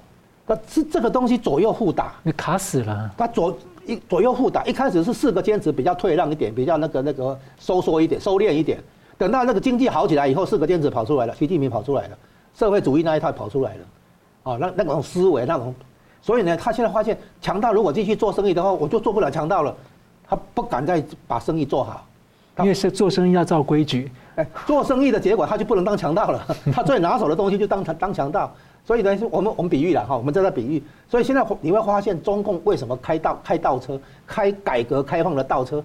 [0.48, 3.12] 那是这个东西左右互打，你卡死了。
[3.18, 3.56] 他左
[3.88, 8.78] 一左右互打，一开始是四个坚持比较退让一点，比较那个那个收缩一点、收敛一点。
[9.18, 12.18] 等到那个经济好起来以后，四个坚持跑出来了，习近平跑出来了，
[12.54, 15.74] 社会主义那一套跑出来了，啊，那那种思维那种，
[16.22, 19.76] 所以呢，他现在发现强盗如果继续做生意的话，我就做不了强盗了，
[20.28, 22.06] 他不敢再把生意做好，
[22.60, 28.54] 因为是做生意要照规矩，哎，做生意的结果他就不能当强盗了， 他最拿手的东西就当当强盗。
[28.88, 30.82] 所以呢，我们我们比喻了哈，我们正在比喻。
[31.10, 35.84] 所以现在你会发现，中共为什么开倒开倒车，开改革开放的倒车？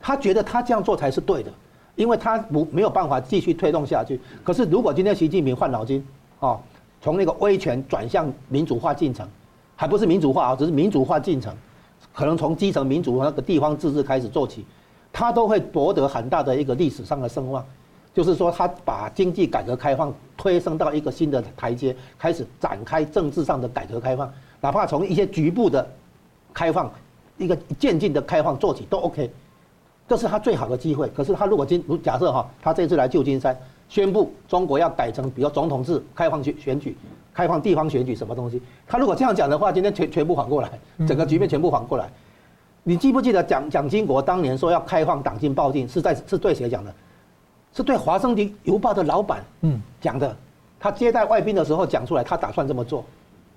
[0.00, 1.50] 他觉得他这样做才是对的，
[1.96, 4.20] 因为他不没有办法继续推动下去。
[4.44, 6.06] 可是如果今天习近平换脑筋，
[6.38, 6.60] 哦，
[7.02, 9.26] 从那个威权转向民主化进程，
[9.74, 11.52] 还不是民主化啊，只是民主化进程，
[12.14, 14.64] 可能从基层民主那个地方自治开始做起，
[15.12, 17.64] 他都会夺得很大的一个历史上的声望。
[18.14, 25.84] 就是说，他把经济改革开放推升到一个新的台阶，开始展开政治上的改革开放，哪怕从一些局部的
[26.52, 26.88] 开放，
[27.36, 29.28] 一个渐进的开放做起都 OK，
[30.06, 31.08] 这是他最好的机会。
[31.08, 33.58] 可是他如果今如假设哈，他这次来旧金山
[33.88, 36.96] 宣布中国要改成比如总统制、开放选选举、
[37.32, 40.70] 开放地方选举什么东西，他如果这样讲的话，今天全全部反过来，
[41.04, 42.08] 整个局面全部反过来。
[42.84, 46.94] 你记不记得蒋蒋经国当年说要开放党禁报禁，是在是对谁讲的？
[47.74, 50.34] 是对《华盛顿邮报》的老板嗯讲的，
[50.78, 53.04] 他接待外宾的时候讲出来，他打算这么做，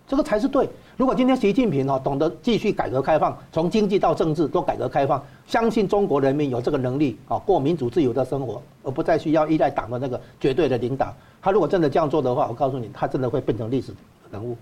[0.08, 0.68] 这个才是对。
[0.96, 11.14] 如果今天习近平哈懂得继续改革开放，从经济到政治都改革开放，相信中国人民有这个能力啊过民主自由的生活，而不再需要依赖党的那个绝对的领导。
[11.42, 13.94] 他如果真的这样做的话，我告诉你，他真的会变成历史
[14.32, 14.58] 人物。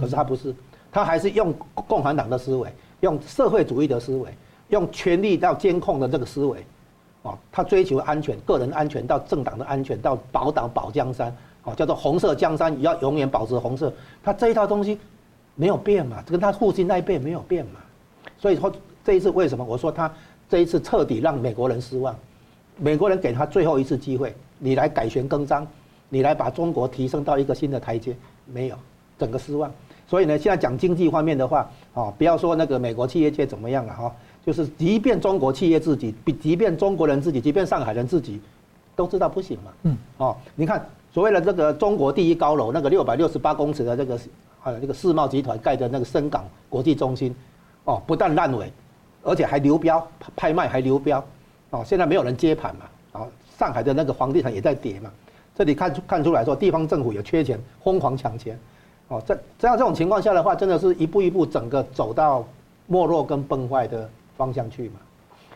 [0.00, 0.52] 可是他不是，
[0.90, 1.54] 他还是用
[1.86, 2.68] 共产党的思维，
[3.00, 4.30] 用社会主义的思维，
[4.70, 6.64] 用权力到监控的这个思维，
[7.24, 14.98] 哦，他追求安全，个人安全到政党的安全，到保党保江山，哦，叫做红色江山要永远保持红色，他这一套东西
[15.56, 17.80] 没有变嘛，跟他父亲那一辈没有变嘛，
[18.38, 18.72] 所以说
[19.04, 20.08] 这一次为什么我说他
[20.48, 22.16] 这一次彻底让美国人失望，
[22.78, 25.66] 美国人给他最后一次机会，你来改弦更张。
[26.10, 28.14] 你来把中国提升到一个新的台阶，
[28.46, 28.76] 没有，
[29.18, 29.68] 整个失望。
[30.06, 34.14] 所以呢，现在讲经济方面的话，哦，不要说那个美国企业界怎么样了哈，
[34.44, 38.40] 就是即便中国企业自己，比即便中国人自己，即便上海人自己，
[38.94, 39.70] 都知道不行嘛。
[39.84, 39.96] 嗯。
[40.18, 44.20] 哦，你看所谓的这个中国第一高楼，那个六百六十八公尺的这个
[44.62, 47.34] 呃这个世贸集团盖的那个深港国际中心，
[47.84, 48.70] 哦，不但烂尾，
[49.22, 51.24] 而且还流标，拍卖还流标，
[51.70, 52.82] 哦，现在没有人接盘嘛，
[53.12, 53.28] 哦，
[53.58, 55.10] 上海的那个房地产也在跌嘛。
[55.56, 58.58] 这里看出看出来说，地方政府也缺钱，疯狂抢钱，
[59.08, 62.44] 哦，在这样这种情况下的话，真的是一步一步整个走到
[62.86, 64.94] 没落跟崩坏的方向去嘛。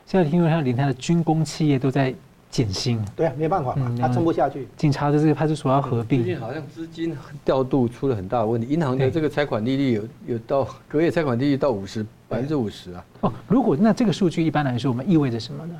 [0.06, 2.14] 现在听说他连他的军工企业都在
[2.50, 4.66] 减薪，对啊，没办法嘛，他撑不下去。
[4.76, 7.14] 警察的这个派出所要合并，最近好像资金
[7.44, 13.04] 调度出了很大的问题，银行的这个拆款利率有有到隔夜拆款利率到五十百分之五十啊。
[13.20, 15.74] 哦，如果那这个数据一般来说，我们意味着什么呢？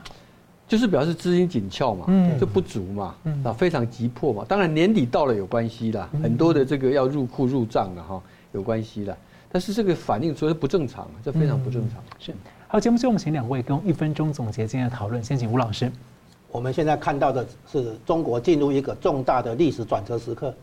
[0.66, 2.06] 就是表示资金紧俏嘛，
[2.38, 4.44] 就不足嘛，啊，非常急迫嘛。
[4.46, 8.22] 当然年底到了有关系啦，很多的这个要入库入账了哈，
[8.52, 9.16] 有关系的。
[9.50, 11.98] 但是这个反应说是不正常，这非常不正常。
[12.18, 12.34] 是。
[12.70, 15.24] 好，节目最后请两位跟一分钟总结今天的讨论。
[15.24, 15.90] 先请吴老师。
[16.52, 20.54] 我们现在看到的是中国进入一个重大的历史转折时刻，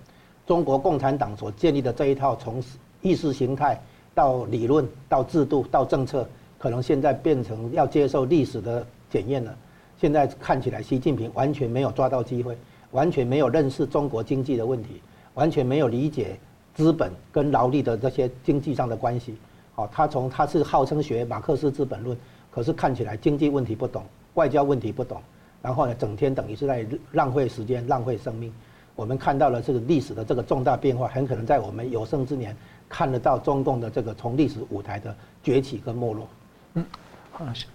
[0.45, 2.63] 中国共产党所建立的这一套从
[3.01, 3.81] 意识形态
[4.13, 6.29] 到理论到制度到政策，
[6.59, 9.57] 可能现在变成要接受历史的检验了。
[9.99, 12.55] 现在看起来，习近平完全没有抓到机会，
[12.91, 15.01] 完全没有认识中国经济的问题，
[15.33, 16.37] 完全没有理解
[16.75, 19.35] 资本跟劳力的这些经济上的关系。
[19.75, 22.17] 好，他从他是号称学马克思资本论，
[22.49, 24.03] 可是看起来经济问题不懂，
[24.35, 25.21] 外交问题不懂，
[25.61, 28.51] 然后呢，整天等于是在浪费时间、浪费生命。
[28.95, 32.55] 我们看到了这个历史的这个重大变化，很可能在我们有生之年
[32.87, 35.13] 看得到中共的这个从历史舞台的
[35.43, 36.27] 崛起跟没落。
[36.75, 36.85] 嗯，
[37.31, 37.65] 好，是，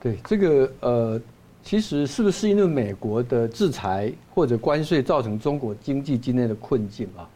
[0.00, 1.20] 对这个呃。
[1.60, 7.28] 其实是不是因为美国的制裁或者关税造成中国经济今天的困境啊？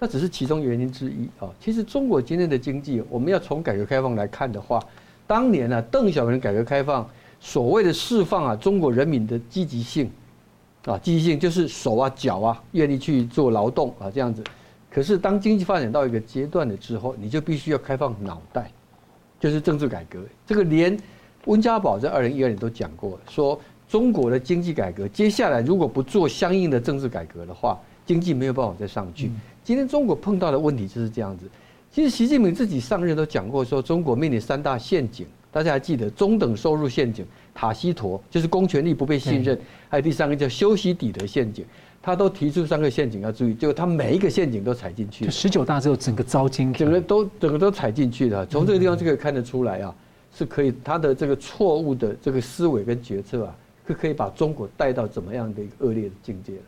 [0.00, 1.48] 那只是其中原因之一啊。
[1.60, 4.82] 其实中国今天的经济，我们要从改革开放来看的话，
[5.28, 10.10] 当年呢，邓小平改革开放所谓的释放啊，中国人民的积极性
[10.86, 14.42] 啊，积极性就是手啊脚啊愿意去做劳动啊这样子。
[14.90, 18.68] 可是当经济发展到一个阶段了之后，你就必须要开放脑袋，
[19.38, 20.20] 就是政治改革。
[20.46, 20.98] 这个连。
[21.46, 29.30] 温家宝在二零一二年都讲过，说中国的经济改革接下来如果不做相应的政治改革的话，经济没有办法再上去。
[29.62, 31.46] 今天中国碰到的问题就是这样子。
[31.90, 39.58] 其实习近平自己上任都讲过，说中国面临三大陷阱，大家还记得中等收入陷阱、塔西佗就是公权力不被信任，
[39.88, 41.64] 还有第三个叫修昔底德陷阱。
[42.02, 45.30] 他都提出三个陷阱要注意，结果他每一个陷阱都踩进去。
[45.30, 48.46] 十九大之后，整个遭金，整个都整个都踩进去了。
[48.46, 49.94] 从这个地方就可以看得出来啊。
[50.32, 56.62] 是可以，他的这个错误的这个思维跟决策啊，是可以把中国带到怎么样的一个恶劣的境界了。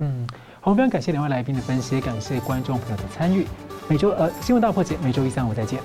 [0.00, 0.26] 嗯，
[0.64, 3.44] 好，非常感谢两位来宾的分析，感谢观众朋友的参与。
[3.86, 5.78] 每周呃新闻大破解，每周一三五再见。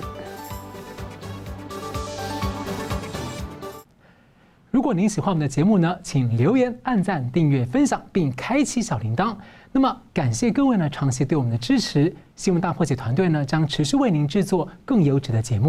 [4.70, 9.36] 如果您喜欢我们的节目呢，请留言、按赞、订阅、分享，并开启小铃铛。
[9.70, 15.68] 那么感谢各位呢长期对我们的支持，新闻大破解团队呢将持续为您制作更优质的节目。